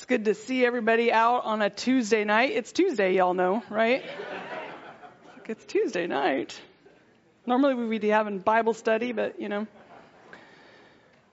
It's 0.00 0.06
good 0.06 0.24
to 0.24 0.34
see 0.34 0.64
everybody 0.64 1.12
out 1.12 1.44
on 1.44 1.60
a 1.60 1.68
Tuesday 1.68 2.24
night. 2.24 2.52
It's 2.52 2.72
Tuesday, 2.72 3.16
y'all 3.16 3.34
know, 3.34 3.62
right? 3.68 4.02
It's 5.44 5.62
Tuesday 5.66 6.06
night. 6.06 6.58
Normally 7.44 7.74
we 7.74 7.86
would 7.86 8.00
be 8.00 8.08
having 8.08 8.38
Bible 8.38 8.72
study, 8.72 9.12
but 9.12 9.38
you 9.38 9.50
know. 9.50 9.66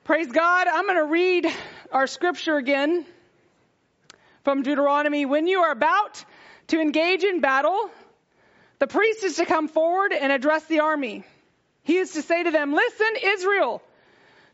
Praise 0.04 0.30
God. 0.30 0.68
I'm 0.68 0.84
going 0.86 0.98
to 0.98 1.06
read 1.06 1.48
our 1.94 2.08
scripture 2.08 2.58
again 2.58 3.06
from 4.44 4.64
Deuteronomy. 4.64 5.26
When 5.26 5.48
you 5.48 5.62
are 5.62 5.72
about 5.72 6.26
to 6.68 6.82
engage 6.82 7.24
in 7.24 7.40
battle, 7.40 7.90
the 8.80 8.88
priest 8.88 9.24
is 9.24 9.38
to 9.38 9.46
come 9.46 9.70
forward 9.70 10.12
and 10.12 10.30
address 10.30 10.66
the 10.66 10.82
army. 10.82 11.24
He 11.84 11.96
is 11.96 12.12
to 12.12 12.22
say 12.22 12.44
to 12.44 12.52
them, 12.52 12.74
Listen, 12.74 13.08
Israel, 13.24 13.82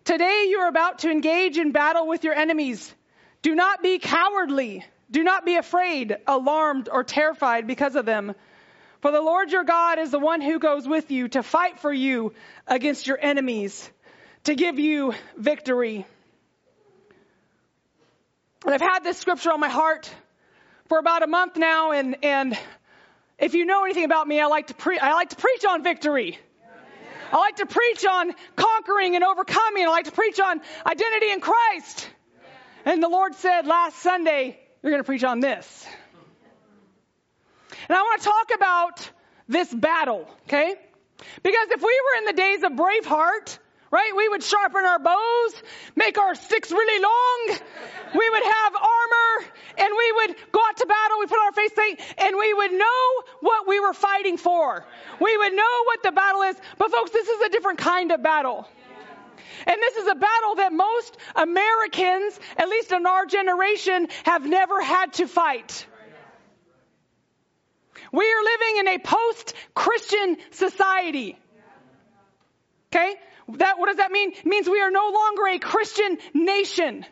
today 0.04 0.46
you 0.50 0.60
are 0.60 0.68
about 0.68 1.00
to 1.00 1.10
engage 1.10 1.58
in 1.58 1.72
battle 1.72 2.08
with 2.08 2.24
your 2.24 2.36
enemies. 2.36 2.94
Do 3.44 3.54
not 3.56 3.84
be 3.84 4.00
cowardly. 4.00 4.86
Do 5.12 5.22
not 5.22 5.46
be 5.46 5.58
afraid, 5.58 6.18
alarmed, 6.26 6.90
or 6.92 7.04
terrified 7.04 7.68
because 7.68 7.96
of 7.96 8.06
them. 8.06 8.34
For 9.02 9.12
the 9.12 9.22
Lord 9.22 9.52
your 9.52 9.66
God 9.66 10.00
is 10.00 10.12
the 10.12 10.18
one 10.18 10.40
who 10.40 10.60
goes 10.60 10.88
with 10.88 11.12
you 11.12 11.28
to 11.28 11.44
fight 11.44 11.82
for 11.82 11.94
you 11.94 12.34
against 12.66 13.06
your 13.06 13.20
enemies, 13.22 13.92
to 14.46 14.56
give 14.56 14.80
you 14.80 15.14
victory. 15.38 16.08
And 18.66 18.74
I've 18.74 18.82
had 18.82 19.04
this 19.04 19.18
scripture 19.18 19.52
on 19.52 19.60
my 19.60 19.68
heart 19.68 20.10
for 20.88 20.98
about 20.98 21.22
a 21.22 21.28
month 21.28 21.58
now, 21.58 21.92
and, 21.92 22.16
and 22.24 22.58
if 23.38 23.56
you 23.56 23.66
know 23.66 23.84
anything 23.84 24.06
about 24.06 24.26
me, 24.26 24.40
I 24.40 24.46
like 24.46 24.68
to 24.68 24.74
pre- 24.74 25.00
I 25.00 25.14
like 25.14 25.30
to 25.30 25.36
preach 25.36 25.66
on 25.66 25.84
victory. 25.84 26.40
I 27.34 27.38
like 27.38 27.58
to 27.58 27.66
preach 27.66 28.06
on 28.06 28.32
conquering 28.56 29.16
and 29.16 29.24
overcoming. 29.24 29.86
I 29.86 29.90
like 29.90 30.06
to 30.06 30.12
preach 30.12 30.40
on 30.40 30.62
identity 30.86 31.32
in 31.32 31.42
Christ. 31.42 32.08
And 32.86 33.02
the 33.02 33.10
Lord 33.10 33.36
said 33.36 33.66
last 33.66 33.98
Sunday, 33.98 34.60
you're 34.82 34.92
going 34.92 35.04
to 35.04 35.06
preach 35.06 35.24
on 35.24 35.40
this. 35.40 35.88
And 37.88 37.98
I 37.98 38.02
want 38.02 38.22
to 38.22 38.28
talk 38.28 38.52
about 38.56 39.10
this 39.48 39.74
battle, 39.74 40.28
okay? 40.48 40.76
Because 41.42 41.72
if 41.72 41.82
we 41.82 42.02
were 42.06 42.18
in 42.20 42.26
the 42.26 42.34
days 42.34 42.64
of 42.64 42.72
Braveheart, 42.74 43.60
right, 43.92 44.12
we 44.16 44.28
would 44.30 44.44
sharpen 44.44 44.86
our 44.86 45.00
bows, 45.00 45.54
make 45.96 46.18
our 46.18 46.36
sticks 46.36 46.72
really 46.72 47.02
long, 47.02 47.60
we 48.16 48.30
would 48.30 48.44
have 48.44 48.76
armor, 48.76 49.54
and 49.78 49.94
we 49.98 50.12
would 50.12 50.36
go 50.52 50.60
out 50.68 50.78
to 50.78 50.86
battle, 50.86 51.20
we 51.20 51.28
put 51.28 51.40
on 51.40 51.46
our 51.46 51.52
face 51.54 51.72
paint, 51.76 52.00
and 52.18 52.38
we 52.38 52.54
would 52.54 52.72
know 52.74 53.24
what 53.42 53.68
we 53.68 53.80
were 53.80 53.94
fighting 53.94 54.38
for. 54.38 54.86
We 55.20 55.38
would 55.38 55.54
know 55.54 55.84
what 55.86 56.04
the 56.04 56.12
battle 56.12 56.42
is. 56.44 56.56
But 56.78 56.92
folks, 56.92 57.12
this 57.12 57.28
is 57.28 57.42
a 57.42 57.50
different 57.50 57.80
kind 57.80 58.12
of 58.12 58.22
battle. 58.22 58.68
And 59.66 59.78
this 59.82 59.96
is 59.98 60.08
a 60.08 60.16
battle 60.16 60.56
that 60.56 60.74
most 60.74 61.18
Americans, 61.36 62.40
at 62.58 62.70
least 62.70 62.92
in 62.92 63.06
our 63.06 63.26
generation, 63.26 64.08
have 64.24 64.46
never 64.46 64.82
had 64.82 65.14
to 65.14 65.28
fight. 65.28 65.86
We 68.12 68.26
are 68.26 68.44
living 68.44 68.78
in 68.78 68.88
a 68.90 69.00
post-Christian 69.00 70.38
society. 70.52 71.38
Okay? 72.94 73.16
That, 73.50 73.80
what 73.80 73.88
does 73.88 73.98
that 73.98 74.12
mean? 74.12 74.34
It 74.34 74.46
means 74.46 74.70
we 74.70 74.82
are 74.82 74.92
no 74.92 75.12
longer 75.14 75.48
a 75.48 75.60
Christian 75.60 76.18
nation. 76.34 77.06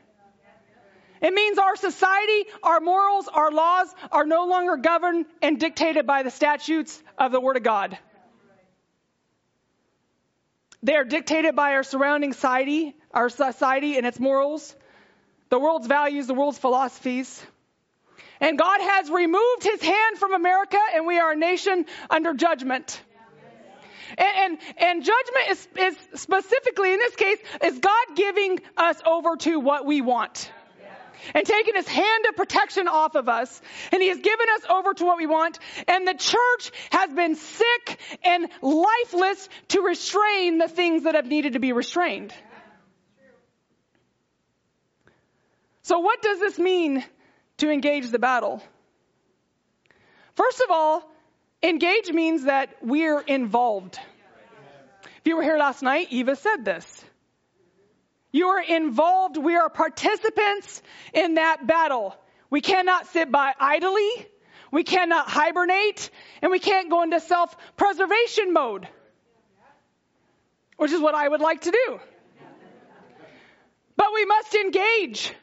It 1.22 1.34
means 1.34 1.58
our 1.58 1.76
society, 1.76 2.46
our 2.64 2.80
morals, 2.80 3.28
our 3.28 3.52
laws 3.52 3.94
are 4.12 4.26
no 4.26 4.46
longer 4.46 4.78
governed 4.78 5.26
and 5.42 5.60
dictated 5.60 6.08
by 6.08 6.24
the 6.24 6.32
statutes 6.32 7.02
of 7.18 7.32
the 7.32 7.40
Word 7.40 7.58
of 7.58 7.64
God. 7.64 7.98
They 10.84 10.96
are 10.96 11.04
dictated 11.04 11.56
by 11.56 11.74
our 11.74 11.84
surrounding 11.84 12.34
society, 12.34 12.96
our 13.12 13.30
society 13.30 13.98
and 13.98 14.06
its 14.06 14.20
morals, 14.20 14.76
the 15.50 15.60
world's 15.60 15.88
values, 15.88 16.28
the 16.28 16.34
world's 16.34 16.58
philosophies. 16.58 17.44
And 18.40 18.58
God 18.58 18.82
has 18.82 19.10
removed 19.10 19.64
his 19.64 19.82
hand 19.82 20.18
from 20.18 20.34
America 20.34 20.80
and 20.96 21.06
we 21.06 21.20
are 21.20 21.34
a 21.34 21.36
nation 21.36 21.86
under 22.10 22.34
judgment. 22.34 23.00
And, 24.18 24.28
and, 24.38 24.58
and, 24.78 25.04
judgment 25.06 25.50
is, 25.50 25.68
is 25.78 26.22
specifically 26.22 26.92
in 26.92 27.00
this 27.00 27.16
case 27.16 27.38
is 27.64 27.80
God 27.80 28.08
giving 28.16 28.60
us 28.76 29.00
over 29.06 29.38
to 29.38 29.60
what 29.60 29.86
we 29.86 30.02
want 30.02 30.52
and 31.34 31.46
taking 31.46 31.76
his 31.76 31.88
hand 31.88 32.26
of 32.30 32.36
protection 32.36 32.88
off 32.88 33.16
of 33.16 33.30
us. 33.30 33.62
And 33.92 34.02
he 34.02 34.10
has 34.10 34.20
given 34.20 34.48
us 34.56 34.62
over 34.70 34.94
to 34.94 35.06
what 35.06 35.18
we 35.18 35.28
want. 35.28 35.60
And 35.88 36.08
the 36.08 36.14
church 36.14 36.72
has 36.92 37.12
been 37.12 37.36
sick 37.36 38.00
and 38.24 38.48
lifeless 38.62 39.50
to 39.70 39.82
restrain 39.82 40.58
the 40.58 40.68
things 40.68 41.04
that 41.04 41.16
have 41.16 41.28
needed 41.28 41.54
to 41.54 41.60
be 41.60 41.74
restrained. 41.74 42.34
So 45.84 46.00
what 46.00 46.22
does 46.22 46.40
this 46.40 46.60
mean 46.60 47.04
to 47.58 47.70
engage 47.70 48.10
the 48.10 48.20
battle? 48.20 48.62
First 50.36 50.62
of 50.62 50.72
all, 50.72 51.04
engage 51.62 52.10
means 52.10 52.46
that 52.46 52.70
we're 52.82 53.20
involved. 53.20 54.00
If 55.04 55.28
you 55.28 55.36
were 55.36 55.44
here 55.44 55.58
last 55.58 55.84
night, 55.84 56.08
Eva 56.10 56.36
said 56.36 56.66
this. 56.66 57.06
You 58.32 58.48
are 58.48 58.62
involved. 58.62 59.38
We 59.38 59.56
are 59.56 59.70
participants 59.70 60.82
in 61.14 61.36
that 61.36 61.66
battle. 61.66 62.16
We 62.50 62.62
cannot 62.62 63.08
sit 63.08 63.32
by 63.32 63.54
idly. 63.60 64.10
We 64.72 64.84
cannot 64.84 65.28
hibernate 65.28 66.10
and 66.42 66.52
we 66.52 66.60
can't 66.60 66.90
go 66.90 67.04
into 67.04 67.20
self-preservation 67.20 68.54
mode, 68.54 68.88
which 70.78 70.92
is 70.92 71.02
what 71.02 71.14
I 71.14 71.28
would 71.28 71.42
like 71.42 71.62
to 71.62 71.72
do. 71.72 72.00
But 73.98 74.08
we 74.14 74.26
must 74.26 74.56
engage. 74.56 75.34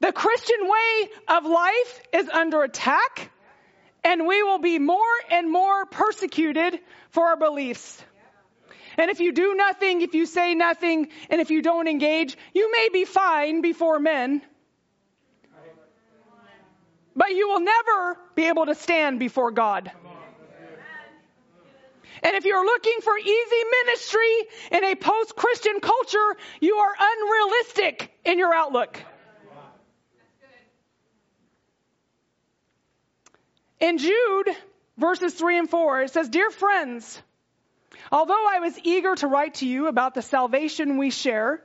The 0.00 0.12
Christian 0.12 0.58
way 0.62 1.08
of 1.28 1.46
life 1.46 2.00
is 2.12 2.28
under 2.28 2.64
attack 2.64 3.30
and 4.04 4.26
we 4.26 4.42
will 4.42 4.58
be 4.58 4.80
more 4.80 4.98
and 5.30 5.50
more 5.50 5.86
persecuted 5.86 6.80
for 7.10 7.28
our 7.28 7.36
beliefs. 7.36 8.02
And 8.98 9.10
if 9.10 9.20
you 9.20 9.32
do 9.32 9.54
nothing, 9.54 10.02
if 10.02 10.14
you 10.14 10.26
say 10.26 10.54
nothing, 10.54 11.08
and 11.30 11.40
if 11.40 11.50
you 11.50 11.62
don't 11.62 11.88
engage, 11.88 12.36
you 12.54 12.70
may 12.70 12.88
be 12.92 13.04
fine 13.04 13.60
before 13.60 13.98
men. 13.98 14.42
But 17.14 17.30
you 17.32 17.48
will 17.48 17.60
never 17.60 18.18
be 18.34 18.46
able 18.46 18.66
to 18.66 18.74
stand 18.74 19.18
before 19.18 19.50
God. 19.50 19.90
And 22.22 22.36
if 22.36 22.44
you're 22.44 22.64
looking 22.64 22.98
for 23.02 23.18
easy 23.18 23.64
ministry 23.84 24.46
in 24.70 24.84
a 24.84 24.94
post 24.94 25.34
Christian 25.34 25.80
culture, 25.80 26.36
you 26.60 26.76
are 26.76 26.94
unrealistic 27.00 28.12
in 28.24 28.38
your 28.38 28.54
outlook. 28.54 29.02
In 33.80 33.98
Jude, 33.98 34.50
verses 34.96 35.34
3 35.34 35.58
and 35.58 35.68
4, 35.68 36.02
it 36.02 36.10
says, 36.10 36.28
Dear 36.28 36.50
friends, 36.50 37.20
Although 38.10 38.46
I 38.50 38.58
was 38.60 38.78
eager 38.82 39.14
to 39.16 39.26
write 39.26 39.54
to 39.54 39.66
you 39.66 39.86
about 39.86 40.14
the 40.14 40.22
salvation 40.22 40.98
we 40.98 41.10
share, 41.10 41.62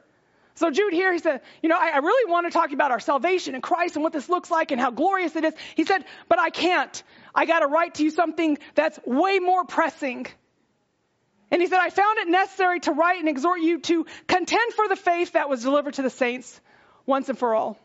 so 0.57 0.71
Jude 0.71 0.91
here, 0.91 1.13
he 1.13 1.19
said, 1.19 1.41
you 1.61 1.69
know, 1.69 1.77
I, 1.77 1.91
I, 1.93 1.97
really 1.97 2.31
want 2.31 2.47
to 2.47 2.51
talk 2.51 2.71
about 2.71 2.89
our 2.89 2.99
salvation 2.99 3.53
in 3.53 3.61
Christ 3.61 3.95
and 3.95 4.01
what 4.03 4.11
this 4.11 4.27
looks 4.27 4.49
like 4.49 4.71
and 4.71 4.81
how 4.81 4.89
glorious 4.89 5.35
it 5.35 5.43
is. 5.43 5.53
He 5.75 5.85
said, 5.85 6.03
but 6.27 6.39
I 6.39 6.49
can't. 6.49 7.03
I 7.35 7.45
got 7.45 7.59
to 7.59 7.67
write 7.67 7.95
to 7.95 8.03
you 8.03 8.09
something 8.09 8.57
that's 8.73 8.99
way 9.05 9.37
more 9.37 9.65
pressing. 9.65 10.25
And 11.51 11.61
he 11.61 11.67
said, 11.67 11.77
I 11.79 11.91
found 11.91 12.17
it 12.17 12.27
necessary 12.27 12.79
to 12.81 12.91
write 12.91 13.19
and 13.19 13.29
exhort 13.29 13.61
you 13.61 13.81
to 13.81 14.07
contend 14.25 14.73
for 14.73 14.87
the 14.87 14.95
faith 14.95 15.33
that 15.33 15.47
was 15.47 15.61
delivered 15.61 15.93
to 15.95 16.01
the 16.01 16.09
saints 16.09 16.59
once 17.05 17.29
and 17.29 17.37
for 17.37 17.53
all. 17.53 17.77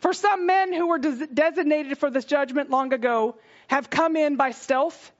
For 0.00 0.12
some 0.12 0.46
men 0.46 0.72
who 0.72 0.88
were 0.88 0.98
des- 0.98 1.28
designated 1.28 1.96
for 1.96 2.10
this 2.10 2.24
judgment 2.24 2.70
long 2.70 2.92
ago 2.92 3.36
have 3.68 3.88
come 3.88 4.16
in 4.16 4.34
by 4.34 4.50
stealth 4.50 5.12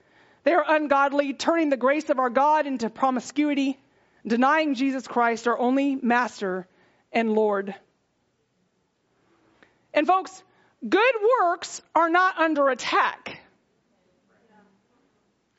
they 0.44 0.52
are 0.52 0.64
ungodly, 0.66 1.32
turning 1.32 1.70
the 1.70 1.76
grace 1.76 2.10
of 2.10 2.18
our 2.18 2.30
God 2.30 2.66
into 2.66 2.90
promiscuity, 2.90 3.78
denying 4.26 4.74
Jesus 4.74 5.06
Christ, 5.08 5.48
our 5.48 5.58
only 5.58 5.96
master 5.96 6.68
and 7.12 7.32
Lord. 7.32 7.74
And 9.94 10.06
folks, 10.06 10.42
good 10.86 11.14
works 11.40 11.80
are 11.94 12.10
not 12.10 12.38
under 12.38 12.68
attack. 12.68 13.40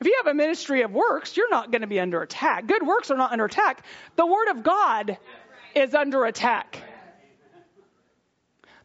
If 0.00 0.06
you 0.06 0.14
have 0.18 0.28
a 0.28 0.34
ministry 0.34 0.82
of 0.82 0.92
works, 0.92 1.36
you're 1.36 1.50
not 1.50 1.72
going 1.72 1.80
to 1.80 1.88
be 1.88 1.98
under 1.98 2.22
attack. 2.22 2.66
Good 2.66 2.86
works 2.86 3.10
are 3.10 3.16
not 3.16 3.32
under 3.32 3.46
attack. 3.46 3.84
The 4.14 4.26
Word 4.26 4.48
of 4.50 4.62
God 4.62 5.18
is 5.74 5.94
under 5.94 6.24
attack. 6.26 6.80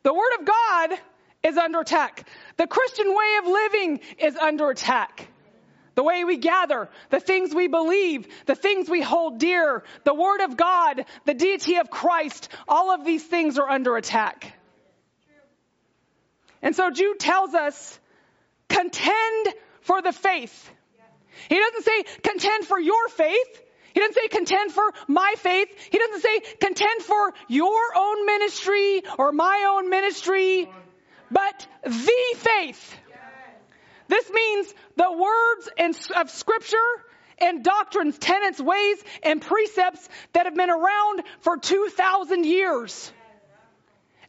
The 0.01 0.13
Word 0.13 0.39
of 0.39 0.45
God 0.45 0.99
is 1.43 1.57
under 1.57 1.81
attack. 1.81 2.27
The 2.57 2.65
Christian 2.65 3.07
way 3.07 3.35
of 3.39 3.47
living 3.47 3.99
is 4.17 4.35
under 4.35 4.71
attack 4.71 5.27
the 5.95 6.03
way 6.03 6.23
we 6.23 6.37
gather, 6.37 6.89
the 7.09 7.19
things 7.19 7.53
we 7.53 7.67
believe, 7.67 8.27
the 8.45 8.55
things 8.55 8.89
we 8.89 9.01
hold 9.01 9.39
dear, 9.39 9.83
the 10.03 10.13
Word 10.13 10.41
of 10.41 10.55
God, 10.57 11.05
the 11.25 11.33
deity 11.33 11.77
of 11.77 11.89
Christ, 11.89 12.49
all 12.67 12.91
of 12.91 13.05
these 13.05 13.23
things 13.23 13.59
are 13.59 13.69
under 13.69 13.97
attack. 13.97 14.53
And 16.61 16.75
so 16.75 16.91
Jude 16.91 17.19
tells 17.19 17.53
us, 17.53 17.99
contend 18.69 19.47
for 19.81 20.01
the 20.01 20.11
faith. 20.11 20.69
He 21.49 21.57
doesn't 21.57 21.83
say 21.83 22.03
contend 22.23 22.65
for 22.65 22.79
your 22.79 23.07
faith. 23.09 23.63
He 23.93 23.99
doesn't 23.99 24.15
say 24.15 24.27
contend 24.29 24.71
for 24.71 24.93
my 25.07 25.33
faith. 25.37 25.67
He 25.91 25.97
doesn't 25.97 26.21
say 26.21 26.39
contend 26.61 27.01
for 27.01 27.33
your 27.49 27.81
own 27.95 28.25
ministry 28.25 29.03
or 29.17 29.31
my 29.31 29.75
own 29.75 29.89
ministry, 29.89 30.69
but 31.29 31.67
the 31.83 32.35
faith. 32.35 32.95
This 34.11 34.29
means 34.29 34.73
the 34.97 35.09
words 35.09 35.69
of 36.17 36.29
scripture 36.29 36.77
and 37.37 37.63
doctrines, 37.63 38.17
tenets, 38.17 38.59
ways, 38.59 39.01
and 39.23 39.41
precepts 39.41 40.09
that 40.33 40.47
have 40.47 40.53
been 40.53 40.69
around 40.69 41.23
for 41.39 41.55
2,000 41.55 42.45
years. 42.45 43.09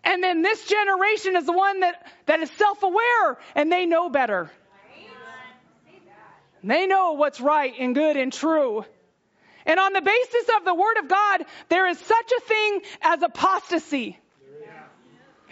And 0.04 0.22
then 0.22 0.42
this 0.42 0.64
generation 0.66 1.34
is 1.34 1.46
the 1.46 1.52
one 1.52 1.80
that, 1.80 2.06
that 2.26 2.38
is 2.38 2.50
self-aware 2.52 3.38
and 3.56 3.72
they 3.72 3.84
know 3.84 4.08
better. 4.08 4.52
They 6.62 6.86
know 6.86 7.14
what's 7.14 7.40
right 7.40 7.74
and 7.76 7.92
good 7.92 8.16
and 8.16 8.32
true. 8.32 8.84
And 9.66 9.80
on 9.80 9.94
the 9.94 10.00
basis 10.00 10.46
of 10.58 10.64
the 10.64 10.74
Word 10.76 10.98
of 10.98 11.08
God, 11.08 11.42
there 11.70 11.88
is 11.88 11.98
such 11.98 12.32
a 12.38 12.40
thing 12.42 12.82
as 13.02 13.20
apostasy. 13.20 14.16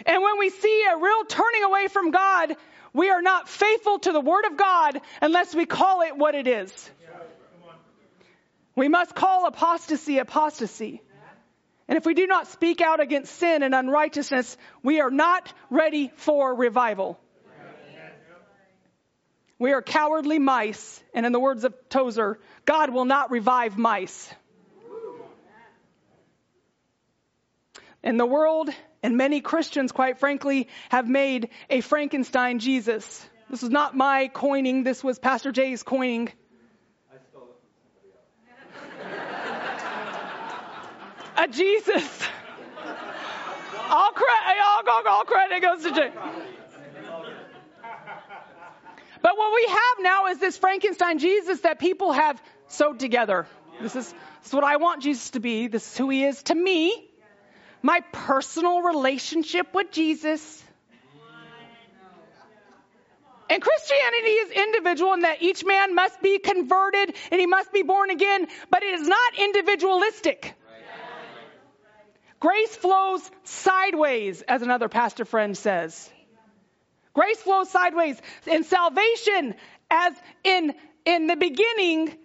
And 0.05 0.23
when 0.23 0.39
we 0.39 0.49
see 0.49 0.85
a 0.89 0.97
real 0.97 1.25
turning 1.25 1.63
away 1.63 1.87
from 1.89 2.11
God, 2.11 2.55
we 2.93 3.09
are 3.09 3.21
not 3.21 3.47
faithful 3.47 3.99
to 3.99 4.11
the 4.11 4.21
Word 4.21 4.45
of 4.45 4.57
God 4.57 5.01
unless 5.21 5.55
we 5.55 5.65
call 5.65 6.01
it 6.01 6.17
what 6.17 6.35
it 6.35 6.47
is. 6.47 6.91
We 8.75 8.87
must 8.87 9.15
call 9.15 9.45
apostasy 9.45 10.19
apostasy. 10.19 11.01
And 11.87 11.97
if 11.97 12.05
we 12.05 12.13
do 12.13 12.25
not 12.25 12.47
speak 12.47 12.79
out 12.79 13.01
against 13.01 13.35
sin 13.35 13.63
and 13.63 13.75
unrighteousness, 13.75 14.57
we 14.81 15.01
are 15.01 15.11
not 15.11 15.51
ready 15.69 16.11
for 16.15 16.55
revival. 16.55 17.19
We 19.59 19.73
are 19.73 19.81
cowardly 19.81 20.39
mice, 20.39 21.03
and 21.13 21.25
in 21.25 21.33
the 21.33 21.39
words 21.39 21.65
of 21.65 21.75
Tozer, 21.89 22.39
God 22.65 22.91
will 22.91 23.05
not 23.05 23.29
revive 23.29 23.77
mice. 23.77 24.33
And 28.03 28.19
the 28.19 28.25
world 28.25 28.69
and 29.03 29.17
many 29.17 29.41
Christians, 29.41 29.91
quite 29.91 30.19
frankly, 30.19 30.67
have 30.89 31.07
made 31.07 31.49
a 31.69 31.81
Frankenstein 31.81 32.59
Jesus. 32.59 33.25
This 33.49 33.61
was 33.61 33.71
not 33.71 33.95
my 33.95 34.29
coining, 34.29 34.83
this 34.83 35.03
was 35.03 35.19
Pastor 35.19 35.51
Jay's 35.51 35.83
coining. 35.83 36.31
a 41.37 41.47
Jesus. 41.47 42.23
All 43.89 44.11
credit, 44.11 44.61
all, 44.63 45.07
all 45.07 45.23
credit 45.25 45.61
goes 45.61 45.83
to 45.83 45.91
Jay. 45.91 46.11
But 49.21 49.37
what 49.37 49.53
we 49.53 49.67
have 49.67 49.97
now 49.99 50.27
is 50.27 50.39
this 50.39 50.57
Frankenstein 50.57 51.19
Jesus 51.19 51.61
that 51.61 51.77
people 51.77 52.11
have 52.11 52.41
sewed 52.67 52.99
together. 52.99 53.47
This 53.81 53.95
is, 53.95 54.11
this 54.39 54.47
is 54.47 54.53
what 54.53 54.63
I 54.63 54.77
want 54.77 55.03
Jesus 55.03 55.31
to 55.31 55.39
be. 55.39 55.67
This 55.67 55.85
is 55.91 55.97
who 55.97 56.09
he 56.09 56.23
is 56.23 56.41
to 56.43 56.55
me. 56.55 57.10
My 57.81 58.01
personal 58.11 58.81
relationship 58.81 59.73
with 59.73 59.91
Jesus. 59.91 60.63
And 63.49 63.61
Christianity 63.61 64.29
is 64.29 64.51
individual 64.51 65.13
in 65.13 65.19
that 65.21 65.41
each 65.41 65.65
man 65.65 65.93
must 65.93 66.21
be 66.21 66.39
converted 66.39 67.15
and 67.31 67.41
he 67.41 67.47
must 67.47 67.73
be 67.73 67.83
born 67.83 68.09
again, 68.09 68.47
but 68.69 68.81
it 68.81 68.93
is 68.93 69.07
not 69.07 69.39
individualistic. 69.39 70.55
Grace 72.39 72.75
flows 72.75 73.29
sideways, 73.43 74.41
as 74.41 74.61
another 74.61 74.89
pastor 74.89 75.25
friend 75.25 75.55
says. 75.57 76.09
Grace 77.13 77.37
flows 77.37 77.69
sideways. 77.69 78.19
And 78.47 78.65
salvation, 78.65 79.53
as 79.91 80.13
in, 80.43 80.73
in 81.05 81.27
the 81.27 81.35
beginning, 81.35 82.15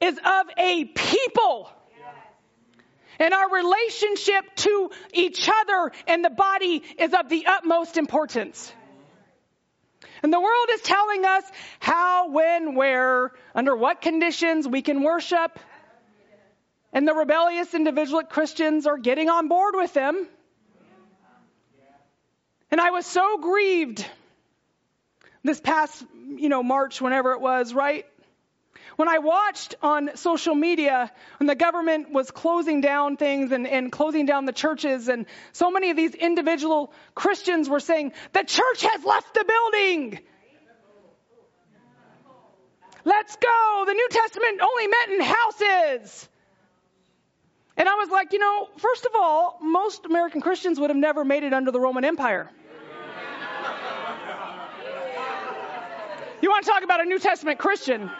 is 0.00 0.18
of 0.18 0.46
a 0.56 0.84
people. 0.84 1.68
And 3.18 3.32
our 3.32 3.50
relationship 3.50 4.44
to 4.56 4.90
each 5.12 5.48
other 5.48 5.92
and 6.06 6.24
the 6.24 6.30
body 6.30 6.82
is 6.98 7.14
of 7.14 7.28
the 7.28 7.46
utmost 7.46 7.96
importance. 7.96 8.72
And 10.22 10.32
the 10.32 10.40
world 10.40 10.68
is 10.72 10.80
telling 10.82 11.24
us 11.24 11.44
how, 11.78 12.30
when, 12.30 12.74
where, 12.74 13.32
under 13.54 13.76
what 13.76 14.00
conditions 14.00 14.66
we 14.66 14.82
can 14.82 15.02
worship. 15.02 15.58
And 16.92 17.06
the 17.06 17.14
rebellious 17.14 17.74
individual 17.74 18.22
Christians 18.22 18.86
are 18.86 18.98
getting 18.98 19.28
on 19.28 19.48
board 19.48 19.74
with 19.76 19.92
them. 19.92 20.26
And 22.70 22.80
I 22.80 22.90
was 22.90 23.06
so 23.06 23.38
grieved 23.38 24.04
this 25.44 25.60
past, 25.60 26.04
you 26.36 26.48
know, 26.48 26.62
March, 26.62 27.00
whenever 27.00 27.32
it 27.32 27.40
was, 27.40 27.72
right? 27.72 28.04
When 28.96 29.08
I 29.08 29.18
watched 29.18 29.74
on 29.82 30.16
social 30.16 30.54
media 30.54 31.12
when 31.38 31.46
the 31.46 31.54
government 31.54 32.12
was 32.12 32.30
closing 32.30 32.80
down 32.80 33.18
things 33.18 33.52
and, 33.52 33.66
and 33.66 33.92
closing 33.92 34.24
down 34.24 34.46
the 34.46 34.52
churches, 34.52 35.08
and 35.08 35.26
so 35.52 35.70
many 35.70 35.90
of 35.90 35.96
these 35.96 36.14
individual 36.14 36.92
Christians 37.14 37.68
were 37.68 37.80
saying, 37.80 38.12
the 38.32 38.42
church 38.42 38.82
has 38.82 39.04
left 39.04 39.34
the 39.34 39.44
building. 39.44 40.18
Let's 43.04 43.36
go. 43.36 43.84
The 43.86 43.92
New 43.92 44.08
Testament 44.10 44.60
only 44.62 44.86
met 44.88 45.10
in 45.10 45.20
houses. 45.20 46.28
And 47.76 47.88
I 47.88 47.94
was 47.94 48.08
like, 48.08 48.32
you 48.32 48.38
know, 48.38 48.68
first 48.78 49.04
of 49.04 49.12
all, 49.14 49.58
most 49.60 50.06
American 50.06 50.40
Christians 50.40 50.80
would 50.80 50.88
have 50.88 50.96
never 50.96 51.24
made 51.24 51.44
it 51.44 51.52
under 51.52 51.70
the 51.70 51.78
Roman 51.78 52.04
Empire. 52.04 52.50
You 56.40 56.50
want 56.50 56.64
to 56.64 56.70
talk 56.70 56.82
about 56.82 57.00
a 57.00 57.04
New 57.04 57.18
Testament 57.18 57.58
Christian? 57.58 58.10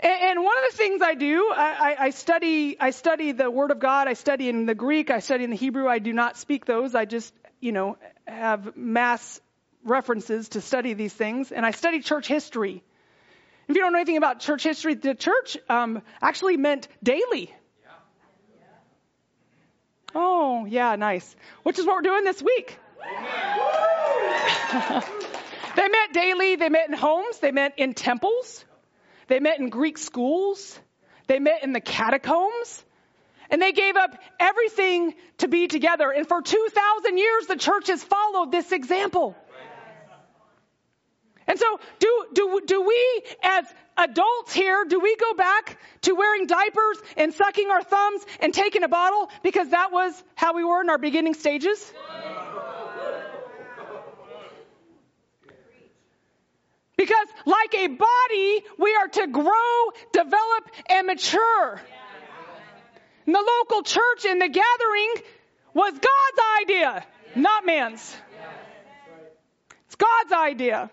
And, 0.00 0.42
one 0.42 0.56
of 0.58 0.70
the 0.70 0.76
things 0.76 1.02
I 1.02 1.14
do, 1.14 1.52
I, 1.54 1.96
I, 1.98 2.10
study, 2.10 2.78
I 2.78 2.90
study 2.90 3.32
the 3.32 3.50
Word 3.50 3.72
of 3.72 3.80
God. 3.80 4.06
I 4.06 4.12
study 4.12 4.48
in 4.48 4.66
the 4.66 4.74
Greek. 4.74 5.10
I 5.10 5.18
study 5.18 5.44
in 5.44 5.50
the 5.50 5.56
Hebrew. 5.56 5.88
I 5.88 5.98
do 5.98 6.12
not 6.12 6.36
speak 6.36 6.64
those. 6.64 6.94
I 6.94 7.04
just, 7.04 7.34
you 7.60 7.72
know, 7.72 7.98
have 8.26 8.76
mass 8.76 9.40
references 9.82 10.50
to 10.50 10.60
study 10.60 10.94
these 10.94 11.12
things. 11.12 11.50
And 11.50 11.66
I 11.66 11.72
study 11.72 12.00
church 12.00 12.28
history. 12.28 12.84
If 13.66 13.76
you 13.76 13.82
don't 13.82 13.92
know 13.92 13.98
anything 13.98 14.16
about 14.16 14.40
church 14.40 14.62
history, 14.62 14.94
the 14.94 15.14
church 15.14 15.58
um, 15.68 16.02
actually 16.22 16.56
meant 16.56 16.88
daily. 17.02 17.52
Oh, 20.14 20.64
yeah, 20.64 20.96
nice. 20.96 21.36
Which 21.64 21.78
is 21.78 21.84
what 21.84 21.96
we're 21.96 22.02
doing 22.02 22.24
this 22.24 22.42
week. 22.42 22.78
They 25.78 25.86
met 25.86 26.12
daily, 26.12 26.56
they 26.56 26.70
met 26.70 26.88
in 26.88 26.94
homes, 26.94 27.38
they 27.38 27.52
met 27.52 27.74
in 27.76 27.94
temples, 27.94 28.64
they 29.28 29.40
met 29.40 29.60
in 29.60 29.68
Greek 29.68 29.98
schools, 29.98 30.78
they 31.26 31.38
met 31.38 31.62
in 31.62 31.72
the 31.72 31.80
catacombs, 31.80 32.84
and 33.50 33.62
they 33.62 33.72
gave 33.72 33.96
up 33.96 34.18
everything 34.40 35.14
to 35.38 35.48
be 35.48 35.68
together. 35.68 36.10
And 36.10 36.26
for 36.26 36.42
2,000 36.42 37.18
years, 37.18 37.46
the 37.46 37.56
church 37.56 37.88
has 37.88 38.02
followed 38.02 38.52
this 38.52 38.72
example. 38.72 39.36
And 41.46 41.58
so, 41.58 41.80
do, 41.98 42.26
do, 42.34 42.60
do 42.66 42.82
we 42.82 43.22
as 43.42 43.64
adults 43.96 44.52
here, 44.52 44.84
do 44.86 45.00
we 45.00 45.16
go 45.16 45.34
back 45.34 45.78
to 46.02 46.14
wearing 46.14 46.46
diapers 46.46 46.98
and 47.16 47.32
sucking 47.32 47.70
our 47.70 47.82
thumbs 47.82 48.22
and 48.40 48.52
taking 48.54 48.84
a 48.84 48.88
bottle 48.88 49.30
because 49.42 49.70
that 49.70 49.92
was 49.92 50.22
how 50.34 50.54
we 50.54 50.62
were 50.62 50.80
in 50.82 50.90
our 50.90 50.98
beginning 50.98 51.34
stages? 51.34 51.92
Because 56.98 57.28
like 57.46 57.74
a 57.74 57.86
body, 57.86 58.64
we 58.76 58.94
are 58.96 59.06
to 59.06 59.28
grow, 59.28 59.90
develop, 60.12 60.70
and 60.90 61.06
mature. 61.06 61.80
And 63.24 63.34
the 63.34 63.52
local 63.60 63.82
church 63.84 64.24
in 64.24 64.40
the 64.40 64.48
gathering 64.48 65.14
was 65.74 65.92
God's 65.92 66.40
idea, 66.62 67.06
not 67.36 67.64
man's. 67.64 68.16
It's 69.86 69.94
God's 69.94 70.32
idea. 70.32 70.90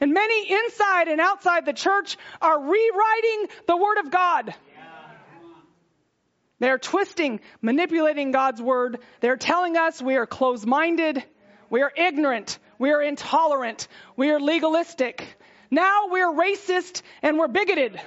And 0.00 0.14
many 0.14 0.50
inside 0.50 1.08
and 1.08 1.20
outside 1.20 1.66
the 1.66 1.74
church 1.74 2.16
are 2.40 2.58
rewriting 2.58 3.46
the 3.66 3.76
Word 3.76 3.98
of 3.98 4.10
God. 4.10 4.54
They're 6.60 6.78
twisting, 6.78 7.40
manipulating 7.60 8.30
God's 8.30 8.62
Word. 8.62 9.00
They're 9.20 9.36
telling 9.36 9.76
us 9.76 10.00
we 10.00 10.16
are 10.16 10.26
closed 10.26 10.64
minded, 10.64 11.22
we 11.68 11.82
are 11.82 11.92
ignorant, 11.94 12.58
we 12.84 12.90
are 12.90 13.00
intolerant. 13.00 13.88
We 14.14 14.30
are 14.30 14.38
legalistic. 14.38 15.26
Now 15.70 16.08
we're 16.10 16.30
racist 16.30 17.00
and 17.22 17.38
we're 17.38 17.48
bigoted. 17.48 17.98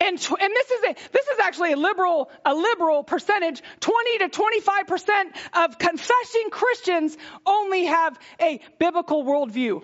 And, 0.00 0.16
and 0.16 0.18
this 0.18 0.70
is 0.70 0.82
a, 0.82 0.94
this 1.12 1.26
is 1.28 1.38
actually 1.42 1.72
a 1.72 1.76
liberal, 1.76 2.30
a 2.46 2.54
liberal 2.54 3.04
percentage. 3.04 3.62
20 3.80 4.18
to 4.20 4.28
25% 4.30 5.24
of 5.52 5.78
confessing 5.78 6.48
Christians 6.50 7.18
only 7.44 7.84
have 7.84 8.18
a 8.40 8.58
biblical 8.78 9.22
worldview. 9.22 9.82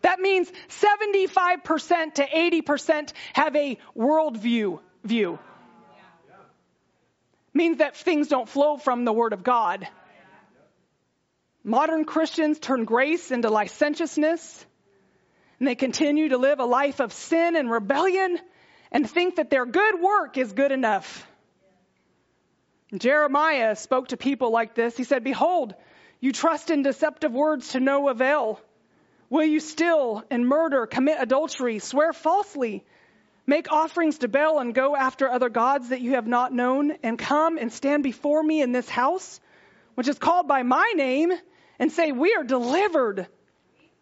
That 0.00 0.18
means 0.18 0.50
75% 0.70 2.14
to 2.14 2.26
80% 2.26 3.12
have 3.34 3.54
a 3.54 3.76
worldview 3.94 4.80
view 5.04 5.38
means 7.56 7.78
that 7.78 7.96
things 7.96 8.28
don't 8.28 8.48
flow 8.48 8.76
from 8.76 9.04
the 9.04 9.12
Word 9.12 9.32
of 9.32 9.42
God. 9.42 9.88
Modern 11.66 12.04
Christians 12.04 12.60
turn 12.60 12.84
grace 12.84 13.32
into 13.32 13.50
licentiousness. 13.50 14.64
And 15.58 15.66
they 15.66 15.74
continue 15.74 16.28
to 16.28 16.38
live 16.38 16.60
a 16.60 16.64
life 16.64 17.00
of 17.00 17.12
sin 17.12 17.56
and 17.56 17.68
rebellion 17.68 18.38
and 18.92 19.10
think 19.10 19.36
that 19.36 19.50
their 19.50 19.66
good 19.66 20.00
work 20.00 20.38
is 20.38 20.52
good 20.52 20.70
enough. 20.70 21.26
Jeremiah 22.96 23.74
spoke 23.74 24.08
to 24.08 24.16
people 24.16 24.52
like 24.52 24.76
this. 24.76 24.96
He 24.96 25.02
said, 25.02 25.24
Behold, 25.24 25.74
you 26.20 26.30
trust 26.30 26.70
in 26.70 26.82
deceptive 26.82 27.32
words 27.32 27.70
to 27.70 27.80
no 27.80 28.08
avail. 28.10 28.60
Will 29.28 29.44
you 29.44 29.58
steal 29.58 30.22
and 30.30 30.46
murder, 30.46 30.86
commit 30.86 31.16
adultery, 31.18 31.80
swear 31.80 32.12
falsely, 32.12 32.84
make 33.44 33.72
offerings 33.72 34.18
to 34.18 34.28
Baal, 34.28 34.60
and 34.60 34.72
go 34.72 34.94
after 34.94 35.28
other 35.28 35.48
gods 35.48 35.88
that 35.88 36.00
you 36.00 36.12
have 36.12 36.28
not 36.28 36.52
known, 36.52 36.92
and 37.02 37.18
come 37.18 37.58
and 37.58 37.72
stand 37.72 38.04
before 38.04 38.40
me 38.40 38.62
in 38.62 38.70
this 38.70 38.88
house, 38.88 39.40
which 39.96 40.06
is 40.06 40.16
called 40.16 40.46
by 40.46 40.62
my 40.62 40.92
name, 40.94 41.32
and 41.78 41.92
say, 41.92 42.12
We 42.12 42.34
are 42.34 42.44
delivered, 42.44 43.26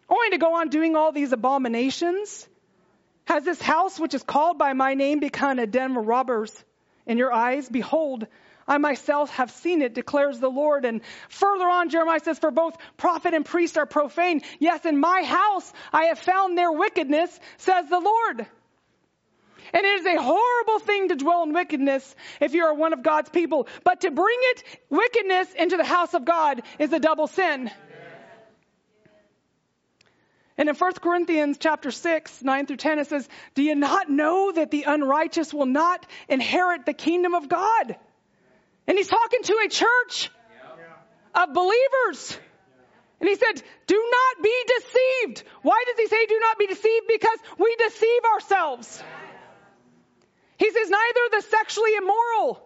only 0.09 0.29
to 0.31 0.37
go 0.37 0.55
on 0.55 0.69
doing 0.69 0.95
all 0.95 1.11
these 1.11 1.31
abominations? 1.31 2.47
Has 3.25 3.43
this 3.43 3.61
house, 3.61 3.99
which 3.99 4.13
is 4.13 4.23
called 4.23 4.57
by 4.57 4.73
my 4.73 4.93
name, 4.93 5.19
become 5.19 5.57
a 5.57 5.65
den 5.65 5.97
of 5.97 6.05
robbers 6.05 6.63
in 7.07 7.17
your 7.17 7.33
eyes? 7.33 7.67
Behold, 7.67 8.27
I 8.67 8.77
myself 8.77 9.29
have 9.31 9.51
seen 9.51 9.81
it, 9.81 9.93
declares 9.93 10.39
the 10.39 10.49
Lord. 10.49 10.85
And 10.85 11.01
further 11.29 11.67
on, 11.67 11.89
Jeremiah 11.89 12.19
says, 12.19 12.39
For 12.39 12.51
both 12.51 12.77
prophet 12.97 13.33
and 13.33 13.45
priest 13.45 13.77
are 13.77 13.85
profane. 13.85 14.41
Yes, 14.59 14.85
in 14.85 14.99
my 14.99 15.23
house 15.23 15.71
I 15.91 16.05
have 16.05 16.19
found 16.19 16.57
their 16.57 16.71
wickedness, 16.71 17.39
says 17.57 17.89
the 17.89 17.99
Lord. 17.99 18.47
And 19.73 19.85
it 19.85 19.99
is 19.99 20.05
a 20.05 20.21
horrible 20.21 20.79
thing 20.79 21.09
to 21.09 21.15
dwell 21.15 21.43
in 21.43 21.53
wickedness 21.53 22.15
if 22.39 22.53
you 22.53 22.65
are 22.65 22.73
one 22.73 22.93
of 22.93 23.03
God's 23.03 23.29
people. 23.29 23.67
But 23.83 24.01
to 24.01 24.11
bring 24.11 24.37
it, 24.41 24.63
wickedness, 24.89 25.53
into 25.53 25.77
the 25.77 25.85
house 25.85 26.13
of 26.13 26.25
God 26.25 26.61
is 26.79 26.91
a 26.93 26.99
double 26.99 27.27
sin. 27.27 27.71
And 30.57 30.69
in 30.69 30.75
1 30.75 30.93
Corinthians 30.93 31.57
chapter 31.59 31.91
6, 31.91 32.41
9 32.41 32.65
through 32.65 32.77
10, 32.77 32.99
it 32.99 33.07
says, 33.07 33.27
Do 33.55 33.63
you 33.63 33.75
not 33.75 34.09
know 34.09 34.51
that 34.53 34.71
the 34.71 34.83
unrighteous 34.83 35.53
will 35.53 35.65
not 35.65 36.05
inherit 36.29 36.85
the 36.85 36.93
kingdom 36.93 37.33
of 37.33 37.49
God? 37.49 37.95
And 38.87 38.97
he's 38.97 39.09
talking 39.09 39.43
to 39.43 39.59
a 39.65 39.69
church 39.69 40.31
of 41.33 41.53
believers. 41.53 42.39
And 43.19 43.29
he 43.29 43.35
said, 43.35 43.63
do 43.87 43.95
not 44.11 44.43
be 44.43 44.63
deceived. 44.67 45.43
Why 45.61 45.83
does 45.87 45.97
he 45.97 46.07
say 46.07 46.25
do 46.25 46.39
not 46.39 46.57
be 46.57 46.67
deceived? 46.67 47.07
Because 47.07 47.39
we 47.57 47.75
deceive 47.77 48.21
ourselves. 48.33 49.03
He 50.57 50.71
says 50.71 50.89
neither 50.89 51.19
the 51.31 51.41
sexually 51.41 51.95
immoral, 51.95 52.61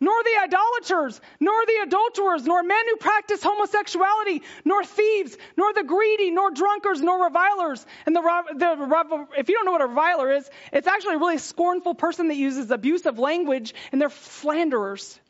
nor 0.00 0.14
the 0.24 0.40
idolaters, 0.42 1.20
nor 1.38 1.64
the 1.66 1.80
adulterers, 1.84 2.44
nor 2.44 2.62
men 2.62 2.84
who 2.88 2.96
practice 2.96 3.42
homosexuality, 3.42 4.42
nor 4.64 4.84
thieves, 4.84 5.36
nor 5.56 5.72
the 5.72 5.84
greedy, 5.84 6.30
nor 6.30 6.50
drunkards, 6.50 7.00
nor 7.00 7.24
revilers. 7.24 7.86
And 8.06 8.16
the, 8.16 8.22
the 8.54 9.26
if 9.38 9.48
you 9.48 9.54
don't 9.54 9.64
know 9.64 9.72
what 9.72 9.82
a 9.82 9.86
reviler 9.86 10.32
is, 10.32 10.50
it's 10.72 10.88
actually 10.88 11.14
a 11.14 11.18
really 11.18 11.38
scornful 11.38 11.94
person 11.94 12.28
that 12.28 12.36
uses 12.36 12.70
abusive 12.70 13.18
language, 13.18 13.74
and 13.92 14.00
they're 14.00 14.10
slanderers 14.10 15.20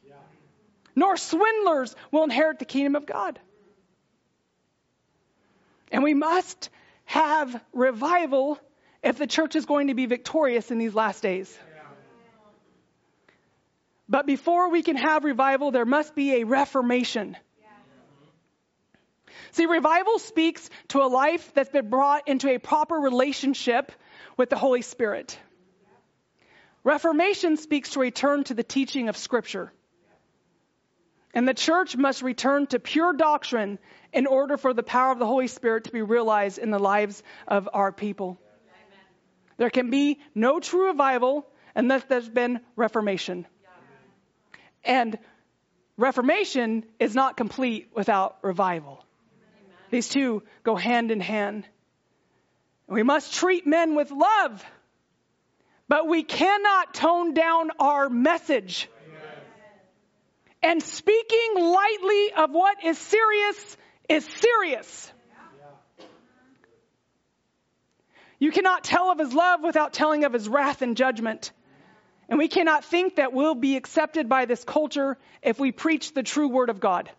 nor 0.95 1.17
swindlers 1.17 1.95
will 2.11 2.25
inherit 2.25 2.59
the 2.59 2.65
kingdom 2.65 2.97
of 2.97 3.07
God. 3.07 3.39
And 5.91 6.03
we 6.03 6.15
must 6.15 6.71
have 7.05 7.63
revival 7.73 8.59
if 9.03 9.19
the 9.19 9.27
church 9.27 9.57
is 9.57 9.67
going 9.67 9.89
to 9.89 9.95
be 9.95 10.07
victorious 10.07 10.71
in 10.71 10.79
these 10.79 10.95
last 10.95 11.23
days. 11.23 11.59
But 14.09 14.27
before 14.27 14.71
we 14.71 14.83
can 14.83 14.97
have 14.97 15.25
revival, 15.25 15.71
there 15.71 15.85
must 15.85 16.15
be 16.15 16.41
a 16.41 16.45
reformation. 16.45 17.37
See, 19.53 19.67
revival 19.67 20.19
speaks 20.19 20.69
to 20.89 21.03
a 21.03 21.09
life 21.09 21.53
that's 21.55 21.69
been 21.69 21.91
brought 21.91 22.27
into 22.27 22.49
a 22.49 22.59
proper 22.59 22.95
relationship 22.95 23.93
with 24.37 24.49
the 24.49 24.57
Holy 24.57 24.83
Spirit. 24.83 25.39
Reformation 26.85 27.57
speaks 27.57 27.91
to 27.91 28.01
return 28.01 28.45
to 28.45 28.55
the 28.55 28.63
teaching 28.63 29.09
of 29.09 29.17
Scripture. 29.17 29.73
And 31.35 31.47
the 31.47 31.55
church 31.55 31.97
must 31.97 32.23
return 32.23 32.67
to 32.69 32.79
pure 32.79 33.13
doctrine 33.13 33.79
in 34.13 34.27
order 34.27 34.57
for 34.57 34.75
the 34.75 34.83
power 34.83 35.13
of 35.13 35.19
the 35.19 35.27
Holy 35.27 35.49
Spirit 35.49 35.85
to 35.85 35.93
be 35.93 36.03
realized 36.03 36.59
in 36.59 36.71
the 36.71 36.79
lives 36.79 37.23
of 37.47 37.69
our 37.73 37.93
people. 37.93 38.39
Amen. 38.41 39.05
There 39.59 39.71
can 39.71 39.91
be 39.91 40.19
no 40.35 40.61
true 40.61 40.89
revival 40.89 41.47
unless 41.75 42.05
there's 42.05 42.29
been 42.29 42.61
reformation. 42.77 43.47
And 44.85 45.19
reformation 45.97 46.85
is 46.99 47.15
not 47.15 47.37
complete 47.37 47.89
without 47.95 48.39
revival. 48.43 49.05
Amen. 49.65 49.77
These 49.91 50.09
two 50.09 50.43
go 50.63 50.77
hand 50.77 51.11
in 51.11 51.21
hand. 51.21 51.67
We 52.89 53.03
must 53.03 53.35
treat 53.35 53.67
men 53.67 53.95
with 53.95 54.11
love, 54.11 54.65
but 55.89 56.07
we 56.07 56.23
cannot 56.23 56.95
tone 56.95 57.33
down 57.33 57.71
our 57.79 58.09
message. 58.11 58.89
And 60.63 60.83
speaking 60.83 61.55
lightly 61.57 62.33
of 62.37 62.51
what 62.53 62.85
is 62.85 62.97
serious 62.99 63.77
is 64.09 64.25
serious. 64.25 65.13
You 68.39 68.51
cannot 68.51 68.85
tell 68.85 69.11
of 69.11 69.19
his 69.19 69.33
love 69.33 69.63
without 69.63 69.93
telling 69.93 70.25
of 70.25 70.33
his 70.33 70.49
wrath 70.49 70.83
and 70.83 70.97
judgment. 70.97 71.53
And 72.33 72.39
we 72.39 72.49
cannot 72.49 72.87
think 72.87 73.17
that 73.17 73.35
we'll 73.35 73.55
be 73.55 73.77
accepted 73.77 74.27
by 74.27 74.47
this 74.47 74.65
culture 74.65 75.19
if 75.43 75.61
we 75.61 75.71
preach 75.71 76.15
the 76.15 76.23
true 76.23 76.49
word 76.49 76.71
of 76.71 76.81
God. 76.81 77.11